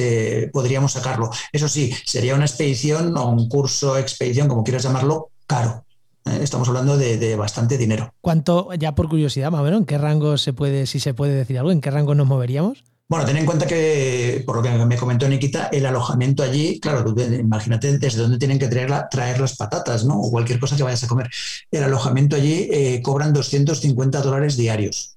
[0.54, 1.30] podríamos sacarlo.
[1.52, 5.85] Eso sí, sería una expedición o un curso, expedición, como quieras llamarlo, caro.
[6.26, 8.14] Eh, estamos hablando de, bastante dinero.
[8.22, 11.34] ¿Cuánto, ya por curiosidad, más o menos, en qué rango se puede, si se puede
[11.34, 12.84] decir algo, en qué rango nos moveríamos?
[13.08, 17.14] Bueno, ten en cuenta que, por lo que me comentó Nikita, el alojamiento allí, claro,
[17.16, 20.20] imagínate desde dónde tienen que traer, traer, las patatas, ¿no?
[20.20, 21.30] O cualquier cosa que vayas a comer.
[21.70, 25.16] El alojamiento allí eh, cobran 250 dólares diarios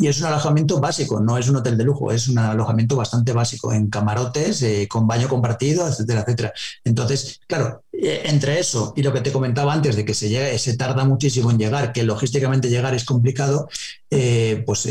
[0.00, 3.32] y es un alojamiento básico, no es un hotel de lujo, es un alojamiento bastante
[3.34, 6.52] básico, en camarotes, eh, con baño compartido, etcétera, etcétera.
[6.84, 10.76] Entonces, claro, entre eso y lo que te comentaba antes de que se, llegue, se
[10.76, 13.68] tarda muchísimo en llegar, que logísticamente llegar es complicado,
[14.10, 14.88] eh, pues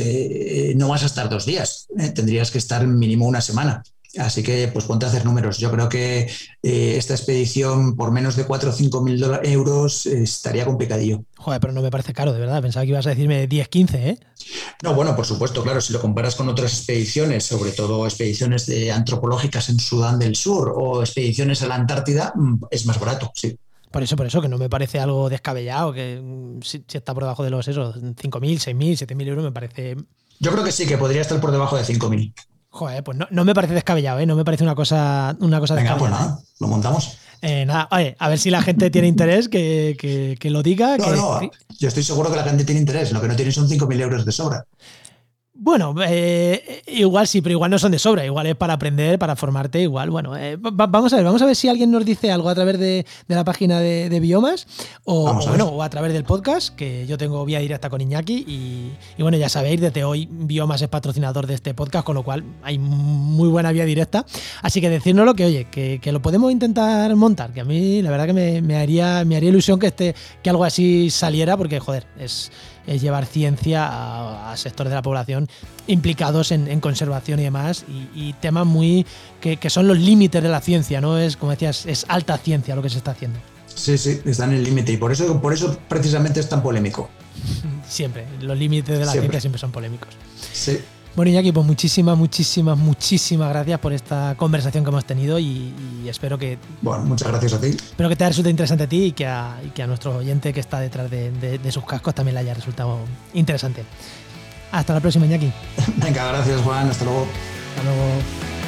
[0.75, 3.83] no vas a estar dos días, tendrías que estar mínimo una semana.
[4.17, 5.59] Así que, pues ponte a hacer números.
[5.59, 6.21] Yo creo que
[6.63, 11.23] eh, esta expedición por menos de 4 o 5 mil euros estaría complicadillo.
[11.37, 12.61] Joder, pero no me parece caro, de verdad.
[12.61, 14.19] Pensaba que ibas a decirme 10, 15, ¿eh?
[14.81, 15.79] No, bueno, por supuesto, claro.
[15.79, 20.73] Si lo comparas con otras expediciones, sobre todo expediciones de antropológicas en Sudán del Sur
[20.75, 23.57] o expediciones a la Antártida, mm, es más barato, sí.
[23.91, 27.23] Por eso, por eso, que no me parece algo descabellado, que mm, si, está por
[27.23, 29.97] debajo de los esos 5.000, 6.000, 7.000 euros me parece...
[30.39, 32.33] Yo creo que sí, que podría estar por debajo de 5.000.
[32.71, 34.25] Joder, pues no, no, me parece descabellado, ¿eh?
[34.25, 37.17] No me parece una cosa, una cosa Venga, pues nada, lo montamos.
[37.41, 40.97] Eh, nada, oye, a ver si la gente tiene interés, que, que, lo diga.
[40.97, 43.67] No, no, yo estoy seguro que la gente tiene interés, lo que no tiene son
[43.67, 44.65] 5.000 euros de sobra.
[45.61, 49.35] Bueno, eh, igual sí, pero igual no son de sobra, igual es para aprender, para
[49.35, 50.09] formarte, igual.
[50.09, 52.79] Bueno, eh, vamos a ver, vamos a ver si alguien nos dice algo a través
[52.79, 54.67] de, la página de, Biomas
[55.03, 58.45] o, bueno, o a través del podcast, que yo tengo vía directa con Iñaki
[59.17, 62.45] y, bueno, ya sabéis, desde hoy Biomas es patrocinador de este podcast, con lo cual
[62.63, 64.25] hay muy buena vía directa.
[64.61, 68.27] Así que decírnoslo que, oye, que, lo podemos intentar montar, que a mí la verdad
[68.27, 72.49] que me, haría, me haría ilusión que, este, que algo así saliera, porque joder, es
[72.89, 75.47] es llevar ciencia a, sectores de la población
[75.87, 77.85] implicados en, conservación y demás,
[78.15, 79.05] y, temas muy
[79.39, 81.17] que, son los límites de la ciencia, ¿no?
[81.17, 83.39] Es, como decías, es alta ciencia lo que se está haciendo.
[83.67, 87.09] Sí, sí, está en el límite, y por eso, por eso precisamente es tan polémico.
[87.87, 90.09] Siempre, los límites de la ciencia siempre son polémicos.
[90.51, 90.79] Sí.
[91.15, 95.73] Bueno, Iñaki, pues muchísimas, muchísimas, muchísimas gracias por esta conversación que hemos tenido y,
[96.07, 96.57] espero que.
[96.81, 97.67] Bueno, muchas gracias a ti.
[97.67, 100.79] Espero que te haya resultado interesante a ti y que a, nuestro oyente que está
[100.79, 102.99] detrás de, sus cascos también le haya resultado
[103.33, 103.83] interesante.
[104.71, 105.51] Hasta la próxima, Iñaki.
[105.97, 106.89] Venga, gracias, Juan.
[106.89, 107.25] Hasta luego.
[107.75, 108.58] Hasta luego.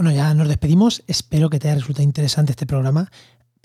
[0.00, 1.02] Bueno, ya nos despedimos.
[1.08, 3.10] Espero que te haya resultado interesante este programa.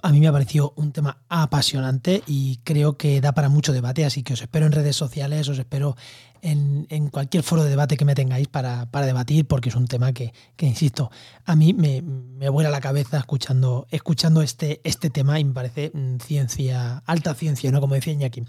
[0.01, 4.05] A mí me ha parecido un tema apasionante y creo que da para mucho debate,
[4.05, 5.95] así que os espero en redes sociales, os espero
[6.41, 10.31] en, cualquier foro de debate que me tengáis para, debatir, porque es un tema que,
[10.59, 11.09] insisto,
[11.45, 15.91] a mí me, me, vuela la cabeza escuchando, escuchando este, este tema y me parece
[15.93, 17.81] mm, ciencia, alta ciencia, ¿no?
[17.81, 18.43] Como decía Iñaki.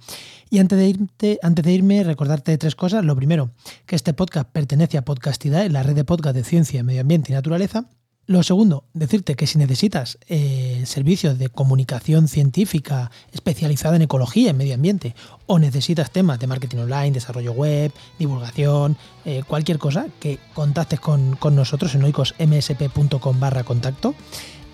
[0.50, 3.04] Y antes de, irte, antes de irme, recordarte tres cosas.
[3.04, 3.50] Lo primero,
[3.86, 7.34] que este podcast pertenece a Podcastidad, la red de podcast de ciencia, medio ambiente y
[7.34, 7.88] naturaleza.
[8.28, 14.56] Lo segundo, decirte que si necesitas eh, servicios de comunicación científica especializada en ecología, en
[14.56, 15.14] medio ambiente,
[15.46, 21.38] o necesitas temas de marketing online, desarrollo web, divulgación, eh, cualquier cosa, que contactes con,
[21.54, 24.16] nosotros en oicosmsp.com barra contacto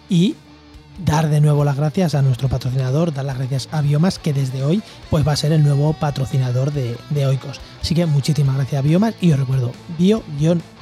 [0.09, 0.35] y
[1.05, 4.65] dar de nuevo las gracias a nuestro patrocinador, dar las gracias a Biomas, que desde
[4.65, 7.39] hoy pues va a ser el nuevo patrocinador de, de.
[7.83, 10.73] Así que muchísimas gracias a Biomas y os recuerdo bio-más.org.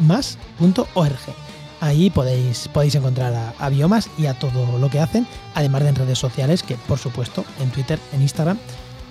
[1.81, 5.95] Ahí podéis, podéis encontrar a, Biomas y a todo lo que hacen, además de en
[5.95, 8.59] redes sociales, que por supuesto en Twitter, en Instagram,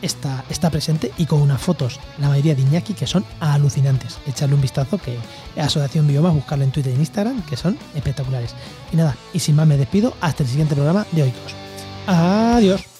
[0.02, 4.20] está, está presente y con unas fotos, la mayoría de Iñaki, que son alucinantes.
[4.28, 5.18] Echarle un vistazo, que
[5.60, 8.54] Asociación Biomas, buscarlo en Twitter y en Instagram, que son espectaculares.
[8.92, 11.56] Y nada, y sin más me despido, hasta el siguiente programa de Oikos.
[12.08, 12.99] Adiós.